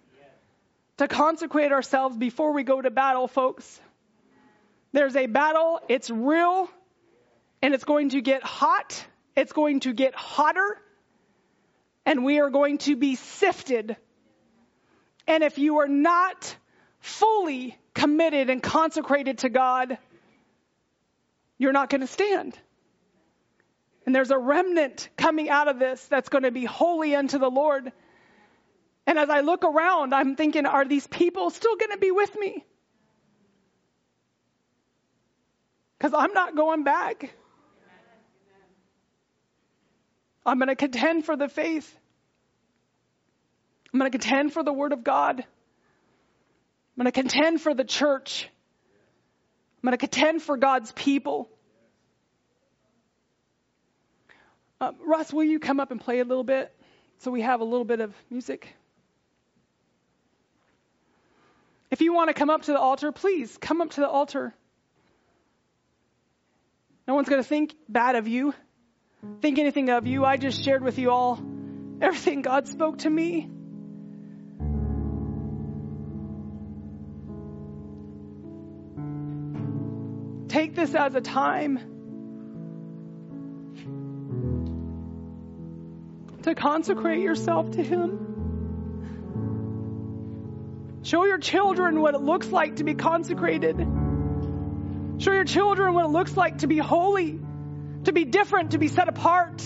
to 0.97 1.09
consecrate 1.09 1.73
ourselves 1.73 2.17
before 2.17 2.53
we 2.53 2.63
go 2.63 2.81
to 2.81 2.91
battle, 2.91 3.29
folks. 3.29 3.81
There's 4.93 5.15
a 5.15 5.27
battle, 5.27 5.81
it's 5.89 6.09
real, 6.09 6.71
and 7.61 7.75
it's 7.75 7.85
going 7.85 8.11
to 8.11 8.23
get 8.23 8.43
hot, 8.43 9.05
it's 9.37 9.53
going 9.53 9.81
to 9.81 9.93
get 9.93 10.15
hotter, 10.15 10.79
and 12.07 12.25
we 12.25 12.41
are 12.41 12.49
going 12.49 12.79
to 12.79 12.97
be 12.97 13.17
sifted. 13.17 13.97
And 15.27 15.43
if 15.43 15.59
you 15.59 15.79
are 15.79 15.89
not 15.89 16.57
fully 17.01 17.77
committed 17.93 18.49
and 18.49 18.63
consecrated 18.63 19.39
to 19.39 19.51
God, 19.51 19.99
you're 21.59 21.73
not 21.73 21.91
going 21.91 22.01
to 22.01 22.07
stand. 22.07 22.59
And 24.07 24.15
there's 24.15 24.31
a 24.31 24.39
remnant 24.39 25.09
coming 25.17 25.51
out 25.51 25.67
of 25.67 25.81
this 25.81 26.03
that's 26.07 26.29
going 26.29 26.45
to 26.45 26.53
be 26.53 26.65
holy 26.65 27.17
unto 27.17 27.39
the 27.39 27.51
Lord. 27.51 27.93
And 29.05 29.19
as 29.19 29.29
I 29.29 29.41
look 29.41 29.65
around, 29.65 30.15
I'm 30.15 30.37
thinking, 30.37 30.65
are 30.65 30.85
these 30.85 31.07
people 31.07 31.51
still 31.51 31.77
going 31.77 31.91
to 31.91 31.99
be 31.99 32.13
with 32.13 32.35
me? 32.39 32.65
Because 35.99 36.15
I'm 36.17 36.33
not 36.33 36.55
going 36.55 36.85
back. 36.85 37.35
I'm 40.45 40.59
going 40.59 40.69
to 40.69 40.77
contend 40.77 41.25
for 41.25 41.37
the 41.37 41.49
faith. 41.49 41.93
I'm 43.93 43.99
going 43.99 44.11
to 44.11 44.17
contend 44.17 44.53
for 44.53 44.63
the 44.63 44.73
Word 44.73 44.93
of 44.93 45.03
God. 45.03 45.41
I'm 45.41 47.03
going 47.03 47.07
to 47.07 47.13
contend 47.13 47.61
for 47.61 47.75
the 47.75 47.85
church. 47.85 48.49
I'm 49.83 49.89
going 49.89 49.99
to 49.99 50.07
contend 50.07 50.43
for 50.43 50.57
God's 50.57 50.93
people. 50.93 51.51
Uh, 54.81 54.93
Russ, 55.05 55.33
will 55.33 55.45
you 55.45 55.59
come 55.59 55.81
up 55.81 55.91
and 55.91 56.01
play 56.01 56.21
a 56.21 56.25
little 56.25 56.45
bit 56.45 56.75
so 57.19 57.31
we 57.31 57.43
have 57.43 57.61
a 57.61 57.65
little 57.65 57.85
bit 57.85 58.01
of 58.01 58.15
music? 58.31 58.75
If 61.91 62.01
you 62.01 62.13
want 62.13 62.29
to 62.29 62.35
come 62.35 62.51
up 62.51 62.63
to 62.63 62.73
the 62.73 62.79
altar, 62.79 63.13
please 63.13 63.57
come 63.59 63.81
up 63.81 63.91
to 63.91 64.01
the 64.01 64.09
altar. 64.09 64.55
No 67.09 67.15
one's 67.15 67.29
going 67.29 67.43
to 67.43 67.49
think 67.49 67.75
bad 67.89 68.17
of 68.17 68.27
you, 68.27 68.53
think 69.41 69.59
anything 69.59 69.91
of 69.91 70.07
you. 70.07 70.25
I 70.25 70.37
just 70.37 70.63
shared 70.63 70.83
with 70.83 70.99
you 70.99 71.11
all 71.11 71.41
everything 72.01 72.43
God 72.43 72.67
spoke 72.69 72.99
to 72.99 73.11
me. 73.11 73.51
take 80.57 80.75
this 80.75 80.95
as 80.95 81.15
a 81.15 81.21
time 81.21 81.79
to 86.47 86.55
consecrate 86.55 87.21
yourself 87.21 87.73
to 87.73 87.83
Him. 87.83 88.21
Show 91.03 91.25
your 91.25 91.39
children 91.39 92.01
what 92.01 92.15
it 92.15 92.21
looks 92.21 92.47
like 92.47 92.77
to 92.77 92.85
be 92.85 92.95
consecrated. 92.95 93.77
Show 95.19 95.33
your 95.33 95.45
children 95.45 95.93
what 95.93 96.05
it 96.05 96.11
looks 96.11 96.37
like 96.37 96.59
to 96.59 96.69
be 96.69 96.79
holy, 96.79 97.41
to 98.05 98.13
be 98.13 98.25
different, 98.25 98.71
to 98.73 98.79
be 98.79 98.87
set 98.87 99.09
apart. 99.09 99.61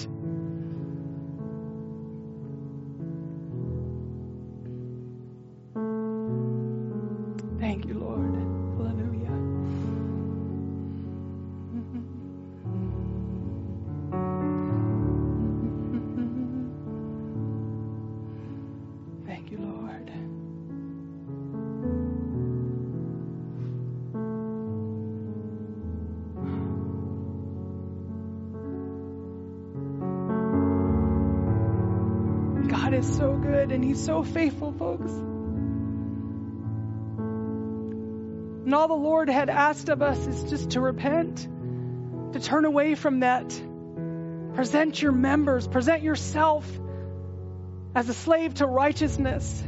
so 34.05 34.23
faithful, 34.23 34.73
folks. 34.73 35.11
And 38.65 38.75
all 38.75 38.89
the 38.89 38.95
Lord 38.95 39.29
had 39.29 39.51
asked 39.51 39.89
of 39.89 40.03
us 40.03 40.27
is 40.27 40.45
just 40.45 40.71
to 40.71 40.81
repent, 40.81 41.49
to 42.33 42.41
turn 42.41 42.65
away 42.65 42.95
from 42.95 43.21
that. 43.21 43.49
Present 44.55 45.01
your 45.01 45.13
members, 45.13 45.67
present 45.67 46.03
yourself 46.03 46.67
as 47.95 48.09
a 48.09 48.15
slave 48.15 48.55
to 48.55 48.67
righteousness, 48.67 49.63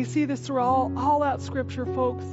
We, 0.00 0.06
see 0.06 0.24
this 0.24 0.40
through 0.40 0.62
all, 0.62 0.90
all 0.96 1.22
out 1.22 1.42
scripture, 1.42 1.84
folks. 1.84 2.24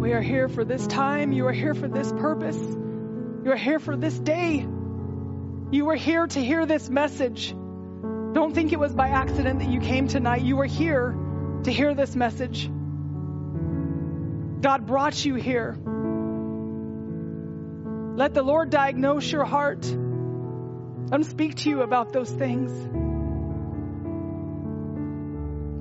We 0.00 0.14
are 0.14 0.20
here 0.20 0.48
for 0.48 0.64
this 0.64 0.84
time. 0.88 1.30
You 1.30 1.46
are 1.46 1.52
here 1.52 1.74
for 1.74 1.86
this 1.86 2.10
purpose. 2.10 2.56
You 2.56 3.52
are 3.52 3.56
here 3.56 3.78
for 3.78 3.96
this 3.96 4.18
day. 4.18 4.66
You 5.70 5.90
are 5.90 5.94
here 5.94 6.26
to 6.26 6.40
hear 6.40 6.66
this 6.66 6.90
message. 6.90 7.52
Don't 7.52 8.52
think 8.52 8.72
it 8.72 8.80
was 8.80 8.92
by 8.92 9.10
accident 9.10 9.60
that 9.60 9.68
you 9.68 9.78
came 9.78 10.08
tonight. 10.08 10.42
You 10.42 10.58
are 10.58 10.66
here 10.66 11.14
to 11.62 11.70
hear 11.70 11.94
this 11.94 12.16
message. 12.16 12.68
God 14.62 14.86
brought 14.86 15.24
you 15.24 15.34
here. 15.34 15.76
Let 18.16 18.32
the 18.32 18.44
Lord 18.44 18.70
diagnose 18.70 19.30
your 19.30 19.44
heart. 19.44 19.84
Let 19.84 21.12
Him 21.12 21.24
speak 21.24 21.56
to 21.56 21.68
you 21.68 21.82
about 21.82 22.12
those 22.12 22.30
things. 22.30 22.70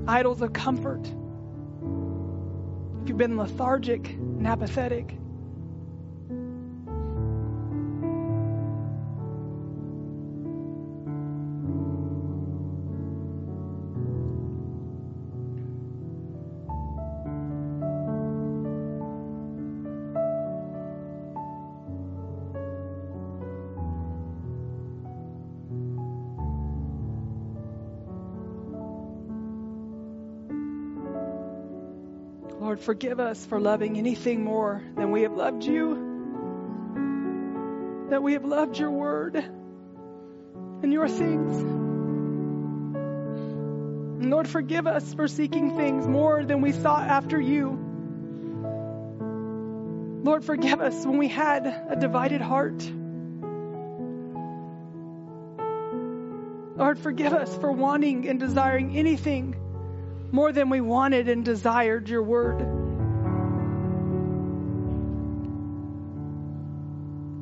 Idols 0.09 0.41
of 0.41 0.51
comfort. 0.51 1.05
If 3.01 3.09
you've 3.09 3.17
been 3.17 3.37
lethargic 3.37 4.09
and 4.09 4.47
apathetic, 4.47 5.15
Forgive 32.81 33.19
us 33.19 33.45
for 33.45 33.59
loving 33.59 33.97
anything 33.99 34.43
more 34.43 34.81
than 34.95 35.11
we 35.11 35.21
have 35.21 35.33
loved 35.33 35.63
you, 35.63 36.09
that 38.09 38.23
we 38.23 38.33
have 38.33 38.43
loved 38.43 38.79
your 38.79 38.89
word 38.89 39.35
and 39.35 40.91
your 40.91 41.07
things. 41.07 41.61
And 44.21 44.31
Lord, 44.31 44.47
forgive 44.47 44.87
us 44.87 45.13
for 45.13 45.27
seeking 45.27 45.77
things 45.77 46.07
more 46.07 46.43
than 46.43 46.61
we 46.61 46.71
sought 46.71 47.07
after 47.07 47.39
you. 47.39 47.77
Lord, 50.23 50.43
forgive 50.43 50.81
us 50.81 51.05
when 51.05 51.19
we 51.19 51.27
had 51.27 51.67
a 51.67 51.95
divided 51.95 52.41
heart. 52.41 52.81
Lord, 56.77 56.97
forgive 56.97 57.33
us 57.33 57.55
for 57.57 57.71
wanting 57.71 58.27
and 58.27 58.39
desiring 58.39 58.97
anything 58.97 59.55
more 60.31 60.51
than 60.51 60.69
we 60.69 60.81
wanted 60.81 61.27
and 61.27 61.43
desired 61.43 62.07
your 62.09 62.23
word. 62.23 62.59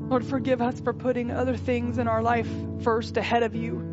Lord, 0.10 0.26
forgive 0.26 0.60
us 0.62 0.80
for 0.80 0.92
putting 0.92 1.30
other 1.30 1.56
things 1.56 2.00
in 2.00 2.08
our 2.08 2.24
life 2.24 2.50
first 2.82 3.16
ahead 3.18 3.44
of 3.44 3.54
you. 3.56 3.86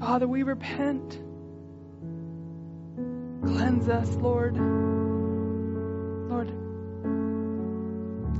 Father, 0.00 0.26
we 0.26 0.42
repent. 0.42 1.12
Cleanse 3.44 3.88
us, 3.88 4.08
Lord. 4.16 4.56
Lord, 6.30 6.52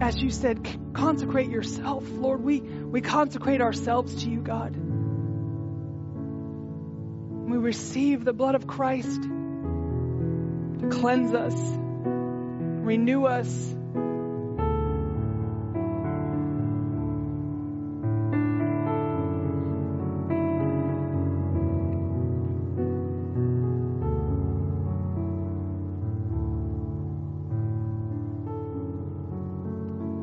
as 0.02 0.20
you 0.20 0.30
said, 0.30 0.66
consecrate 0.92 1.48
yourself, 1.48 2.04
Lord. 2.08 2.42
We, 2.42 2.60
we 2.60 3.00
consecrate 3.00 3.60
ourselves 3.60 4.24
to 4.24 4.30
you, 4.30 4.40
God. 4.40 4.74
Receive 7.64 8.26
the 8.26 8.34
blood 8.34 8.56
of 8.56 8.66
Christ 8.66 9.22
to 9.22 10.88
cleanse 10.90 11.32
us, 11.32 11.54
renew 12.84 13.24
us. 13.24 13.48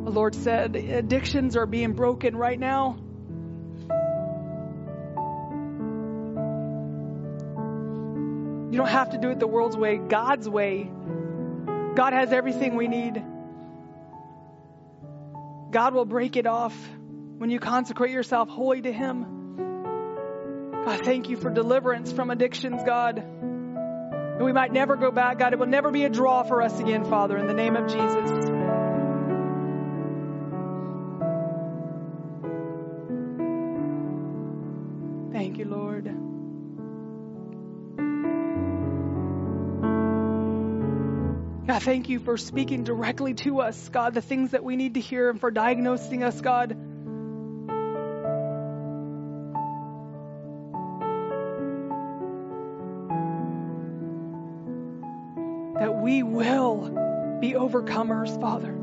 The 0.06 0.12
Lord 0.12 0.36
said 0.36 0.76
addictions 0.76 1.58
are 1.58 1.66
being 1.66 1.94
broken 1.94 2.36
right 2.36 2.60
now. 2.60 3.00
You 8.72 8.78
don't 8.78 8.88
have 8.88 9.10
to 9.10 9.18
do 9.18 9.30
it 9.30 9.40
the 9.40 9.48
world's 9.48 9.76
way, 9.76 9.98
God's 9.98 10.48
way. 10.48 10.90
God 11.94 12.14
has 12.14 12.32
everything 12.32 12.76
we 12.76 12.88
need. 12.88 13.22
God 15.72 15.94
will 15.94 16.06
break 16.06 16.38
it 16.38 16.48
off 16.48 16.74
when 17.38 17.50
you 17.50 17.60
consecrate 17.60 18.12
yourself 18.12 18.48
wholly 18.48 18.82
to 18.82 18.92
Him. 18.92 19.26
God, 20.86 21.02
thank 21.04 21.30
you 21.30 21.36
for 21.36 21.50
deliverance 21.50 22.14
from 22.14 22.30
addictions, 22.32 22.82
God. 22.86 23.22
We 24.40 24.54
might 24.54 24.72
never 24.72 24.96
go 24.96 25.12
back, 25.12 25.40
God. 25.40 25.52
It 25.52 25.60
will 25.60 25.68
never 25.68 25.92
be 25.92 26.06
a 26.06 26.10
draw 26.10 26.44
for 26.44 26.62
us 26.62 26.80
again, 26.80 27.04
Father, 27.04 27.38
in 27.38 27.48
the 27.48 27.54
name 27.54 27.76
of 27.76 27.88
Jesus. 27.88 28.61
Thank 41.82 42.10
you 42.10 42.20
for 42.20 42.38
speaking 42.38 42.84
directly 42.84 43.34
to 43.34 43.62
us, 43.62 43.90
God, 43.90 44.14
the 44.14 44.22
things 44.22 44.52
that 44.52 44.64
we 44.64 44.76
need 44.76 44.94
to 44.94 45.00
hear 45.00 45.30
and 45.30 45.40
for 45.40 45.50
diagnosing 45.50 46.24
us, 46.24 46.40
God. 46.40 46.70
That 55.80 55.96
we 55.96 56.22
will 56.22 57.40
be 57.42 57.54
overcomers, 57.54 58.40
Father. 58.40 58.78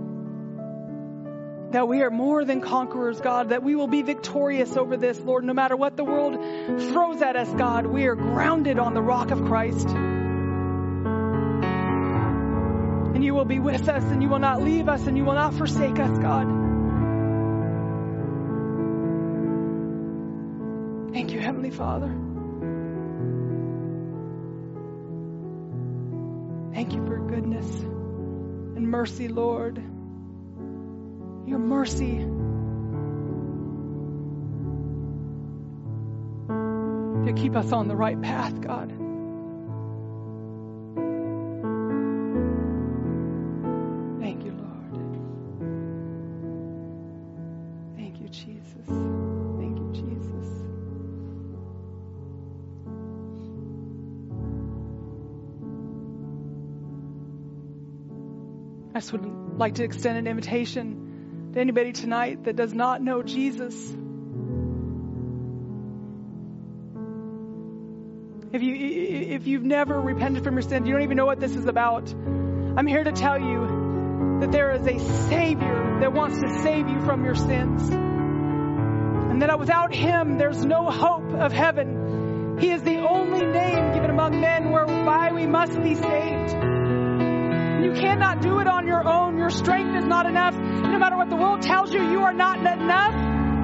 That 1.70 1.86
we 1.86 2.02
are 2.02 2.10
more 2.10 2.44
than 2.44 2.60
conquerors, 2.60 3.20
God. 3.20 3.50
That 3.50 3.62
we 3.62 3.76
will 3.76 3.86
be 3.86 4.02
victorious 4.02 4.76
over 4.76 4.96
this, 4.96 5.20
Lord. 5.20 5.44
No 5.44 5.52
matter 5.52 5.76
what 5.76 5.96
the 5.96 6.04
world 6.04 6.34
throws 6.90 7.22
at 7.22 7.36
us, 7.36 7.48
God, 7.54 7.86
we 7.86 8.06
are 8.06 8.16
grounded 8.16 8.80
on 8.80 8.94
the 8.94 9.02
rock 9.02 9.30
of 9.30 9.44
Christ. 9.44 9.86
And 13.18 13.24
you 13.24 13.34
will 13.34 13.44
be 13.44 13.58
with 13.58 13.88
us, 13.88 14.04
and 14.04 14.22
you 14.22 14.28
will 14.28 14.38
not 14.38 14.62
leave 14.62 14.88
us, 14.88 15.08
and 15.08 15.18
you 15.18 15.24
will 15.24 15.34
not 15.34 15.52
forsake 15.52 15.98
us, 15.98 16.18
God. 16.20 16.46
Thank 21.12 21.32
you, 21.32 21.40
Heavenly 21.40 21.72
Father. 21.72 22.14
Thank 26.72 26.94
you 26.94 27.04
for 27.06 27.18
goodness 27.18 27.66
and 27.80 28.88
mercy, 28.88 29.26
Lord. 29.26 29.78
Your 31.48 31.58
mercy. 31.58 32.18
To 37.26 37.32
keep 37.32 37.56
us 37.56 37.72
on 37.72 37.88
the 37.88 37.96
right 37.96 38.22
path, 38.22 38.60
God. 38.60 39.07
just 59.08 59.12
would 59.24 59.58
like 59.58 59.76
to 59.76 59.84
extend 59.84 60.18
an 60.18 60.26
invitation 60.26 61.50
to 61.54 61.60
anybody 61.60 61.92
tonight 61.92 62.44
that 62.44 62.56
does 62.56 62.74
not 62.74 63.00
know 63.00 63.22
Jesus. 63.22 63.74
If 68.52 68.62
you 68.62 68.74
if 68.74 69.46
you've 69.46 69.62
never 69.62 69.98
repented 69.98 70.44
from 70.44 70.54
your 70.54 70.62
sins, 70.62 70.86
you 70.86 70.92
don't 70.92 71.02
even 71.02 71.16
know 71.16 71.26
what 71.26 71.40
this 71.40 71.54
is 71.54 71.66
about. 71.66 72.12
I'm 72.12 72.86
here 72.86 73.02
to 73.02 73.12
tell 73.12 73.40
you 73.40 74.40
that 74.40 74.52
there 74.52 74.72
is 74.72 74.86
a 74.86 74.98
savior 75.28 76.00
that 76.00 76.12
wants 76.12 76.40
to 76.40 76.62
save 76.62 76.88
you 76.88 77.00
from 77.00 77.24
your 77.24 77.34
sins. 77.34 77.88
And 77.90 79.40
that 79.42 79.58
without 79.58 79.94
him 79.94 80.36
there's 80.36 80.62
no 80.64 80.90
hope 80.90 81.32
of 81.32 81.52
heaven. 81.52 82.58
He 82.60 82.70
is 82.70 82.82
the 82.82 82.98
only 82.98 83.46
name 83.46 83.94
given 83.94 84.10
among 84.10 84.40
men 84.40 84.70
whereby 84.70 85.32
we 85.32 85.46
must 85.46 85.82
be 85.82 85.94
saved. 85.94 86.77
You 87.82 87.92
cannot 87.92 88.42
do 88.42 88.58
it 88.58 88.66
on 88.66 88.86
your 88.86 89.06
own. 89.06 89.38
Your 89.38 89.50
strength 89.50 89.96
is 89.96 90.04
not 90.04 90.26
enough. 90.26 90.54
No 90.56 90.98
matter 90.98 91.16
what 91.16 91.30
the 91.30 91.36
world 91.36 91.62
tells 91.62 91.92
you, 91.92 92.02
you 92.10 92.20
are 92.20 92.32
not 92.32 92.58
enough. 92.58 93.14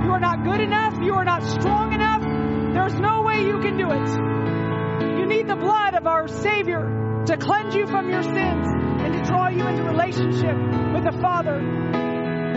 You 0.05 0.11
are 0.11 0.21
not 0.21 0.45
good 0.45 0.61
enough. 0.61 1.03
You 1.03 1.15
are 1.15 1.25
not 1.25 1.43
strong 1.43 1.93
enough. 1.93 2.23
There's 2.23 2.95
no 3.01 3.23
way 3.23 3.45
you 3.45 3.59
can 3.61 3.77
do 3.77 3.91
it. 3.91 5.19
You 5.19 5.27
need 5.27 5.49
the 5.49 5.57
blood 5.57 5.95
of 5.95 6.07
our 6.07 6.29
Savior 6.29 7.23
to 7.27 7.37
cleanse 7.37 7.75
you 7.75 7.87
from 7.87 8.11
your 8.11 8.23
sins 8.23 8.67
and 9.01 9.15
to 9.15 9.23
draw 9.23 9.49
you 9.49 9.67
into 9.67 9.83
relationship 9.83 10.57
with 10.93 11.05
the 11.05 11.19
Father, 11.21 11.59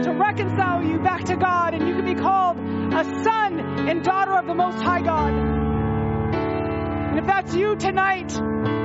to 0.04 0.12
reconcile 0.12 0.84
you 0.84 1.00
back 1.00 1.24
to 1.26 1.36
God, 1.38 1.74
and 1.74 1.88
you 1.88 1.96
can 1.96 2.06
be 2.06 2.16
called 2.16 2.58
a 2.58 3.04
son 3.24 3.60
and 3.90 4.04
daughter 4.04 4.38
of 4.38 4.46
the 4.46 4.54
Most 4.54 4.82
High 4.82 5.02
God. 5.02 5.34
And 5.34 7.20
if 7.20 7.26
that's 7.26 7.56
you 7.56 7.76
tonight, 7.76 8.32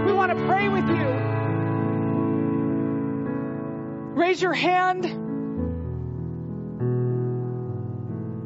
we 0.07 0.13
want 0.13 0.37
to 0.37 0.47
pray 0.47 0.69
with 0.69 0.89
you. 0.89 1.32
Raise 4.15 4.43
your 4.43 4.53
hand. 4.53 5.05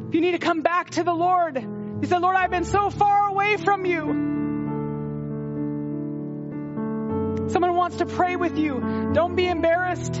If 0.07 0.15
you 0.15 0.21
need 0.21 0.31
to 0.31 0.39
come 0.39 0.61
back 0.61 0.91
to 0.91 1.03
the 1.03 1.13
Lord, 1.13 1.57
you 1.57 2.07
said, 2.07 2.21
Lord, 2.21 2.37
I've 2.37 2.51
been 2.51 2.63
so 2.63 2.89
far 2.89 3.29
away 3.29 3.57
from 3.57 3.85
you. 3.85 3.99
Someone 7.49 7.75
wants 7.75 7.97
to 7.97 8.05
pray 8.05 8.37
with 8.37 8.57
you. 8.57 9.11
Don't 9.13 9.35
be 9.35 9.47
embarrassed. 9.47 10.13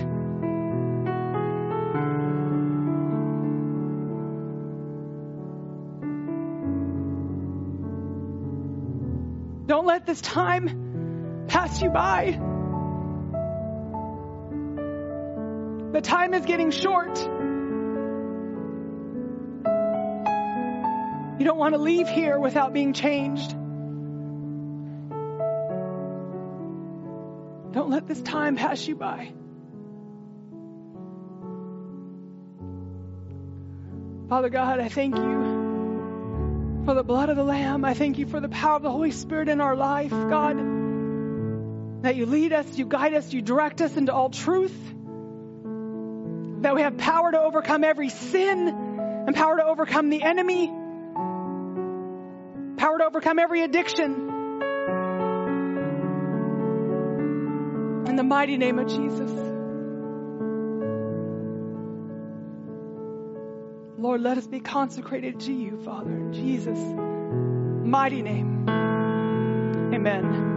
Don't 9.67 9.85
let 9.85 10.05
this 10.05 10.19
time 10.21 11.45
pass 11.47 11.81
you 11.81 11.89
by. 11.89 12.56
The 15.97 16.01
time 16.01 16.35
is 16.35 16.45
getting 16.45 16.69
short. 16.69 17.17
You 17.17 17.25
don't 21.43 21.57
want 21.57 21.73
to 21.73 21.79
leave 21.79 22.07
here 22.07 22.37
without 22.39 22.71
being 22.71 22.93
changed. 22.93 23.49
Don't 27.71 27.89
let 27.89 28.05
this 28.05 28.21
time 28.21 28.57
pass 28.57 28.87
you 28.87 28.95
by. 28.95 29.31
Father 34.29 34.49
God, 34.49 34.79
I 34.79 34.89
thank 34.89 35.15
you 35.15 36.83
for 36.85 36.93
the 36.93 37.03
blood 37.03 37.29
of 37.29 37.37
the 37.37 37.43
Lamb. 37.43 37.83
I 37.83 37.95
thank 37.95 38.19
you 38.19 38.27
for 38.27 38.39
the 38.39 38.49
power 38.49 38.75
of 38.75 38.83
the 38.83 38.91
Holy 38.91 39.09
Spirit 39.09 39.49
in 39.49 39.61
our 39.61 39.75
life, 39.75 40.11
God. 40.11 40.57
That 42.03 42.15
you 42.15 42.27
lead 42.27 42.53
us, 42.53 42.77
you 42.77 42.85
guide 42.85 43.15
us, 43.15 43.33
you 43.33 43.41
direct 43.41 43.81
us 43.81 43.97
into 43.97 44.13
all 44.13 44.29
truth. 44.29 44.93
That 46.61 46.75
we 46.75 46.81
have 46.81 46.97
power 46.97 47.31
to 47.31 47.39
overcome 47.39 47.83
every 47.83 48.09
sin 48.09 48.67
and 48.67 49.35
power 49.35 49.57
to 49.57 49.65
overcome 49.65 50.09
the 50.09 50.23
enemy, 50.23 50.67
power 52.77 52.97
to 52.97 53.05
overcome 53.05 53.39
every 53.39 53.61
addiction. 53.63 54.13
In 58.07 58.15
the 58.15 58.23
mighty 58.23 58.57
name 58.57 58.79
of 58.79 58.87
Jesus. 58.87 59.31
Lord, 63.99 64.21
let 64.21 64.37
us 64.37 64.47
be 64.47 64.59
consecrated 64.59 65.41
to 65.41 65.51
you, 65.51 65.81
Father, 65.83 66.11
in 66.11 66.31
Jesus' 66.31 66.79
mighty 67.85 68.21
name. 68.21 68.69
Amen. 69.93 70.56